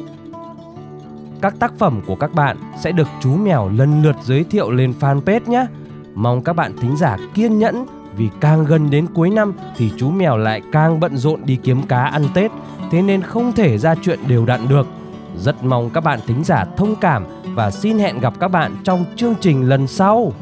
Các 1.42 1.60
tác 1.60 1.74
phẩm 1.78 2.02
của 2.08 2.16
các 2.16 2.34
bạn 2.34 2.58
sẽ 2.80 2.92
được 2.92 3.08
chú 3.22 3.36
mèo 3.36 3.70
lần 3.70 4.04
lượt 4.04 4.16
giới 4.24 4.44
thiệu 4.44 4.72
lên 4.72 4.94
fanpage 5.00 5.50
nhé. 5.50 5.66
Mong 6.16 6.42
các 6.44 6.54
bạn 6.54 6.74
thính 6.82 6.98
giả 6.98 7.18
kiên 7.34 7.60
nhẫn 7.60 7.86
vì 8.18 8.30
càng 8.42 8.66
gần 8.66 8.90
đến 8.90 9.08
cuối 9.14 9.30
năm 9.30 9.54
thì 9.78 9.92
chú 9.98 10.10
mèo 10.10 10.38
lại 10.38 10.62
càng 10.72 11.00
bận 11.00 11.18
rộn 11.18 11.40
đi 11.46 11.56
kiếm 11.64 11.82
cá 11.82 12.04
ăn 12.04 12.24
Tết, 12.34 12.52
thế 12.92 13.02
nên 13.02 13.22
không 13.22 13.54
thể 13.54 13.78
ra 13.78 13.96
chuyện 14.02 14.20
đều 14.28 14.46
đặn 14.46 14.68
được. 14.68 14.88
Rất 15.38 15.64
mong 15.64 15.90
các 15.90 16.04
bạn 16.04 16.20
thính 16.28 16.44
giả 16.44 16.66
thông 16.78 16.96
cảm 16.96 17.26
và 17.56 17.72
xin 17.72 18.00
hẹn 18.00 18.20
gặp 18.20 18.34
các 18.40 18.48
bạn 18.48 18.76
trong 18.84 19.06
chương 19.16 19.36
trình 19.42 19.70
lần 19.70 19.88
sau. 19.88 20.34